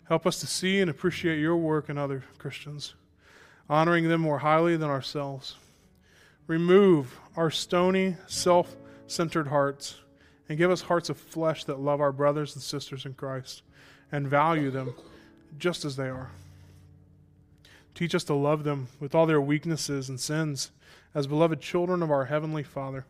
[0.08, 2.94] Help us to see and appreciate your work in other Christians,
[3.68, 5.56] honoring them more highly than ourselves.
[6.48, 8.74] Remove our stony, self
[9.06, 9.96] centered hearts
[10.48, 13.62] and give us hearts of flesh that love our brothers and sisters in Christ
[14.10, 14.94] and value them
[15.58, 16.30] just as they are.
[18.00, 20.70] Teach us to love them with all their weaknesses and sins
[21.14, 23.04] as beloved children of our Heavenly Father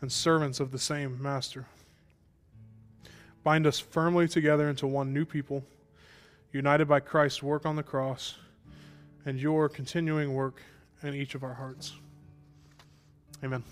[0.00, 1.66] and servants of the same Master.
[3.44, 5.62] Bind us firmly together into one new people
[6.50, 8.34] united by Christ's work on the cross
[9.24, 10.60] and your continuing work
[11.04, 11.94] in each of our hearts.
[13.44, 13.62] Amen.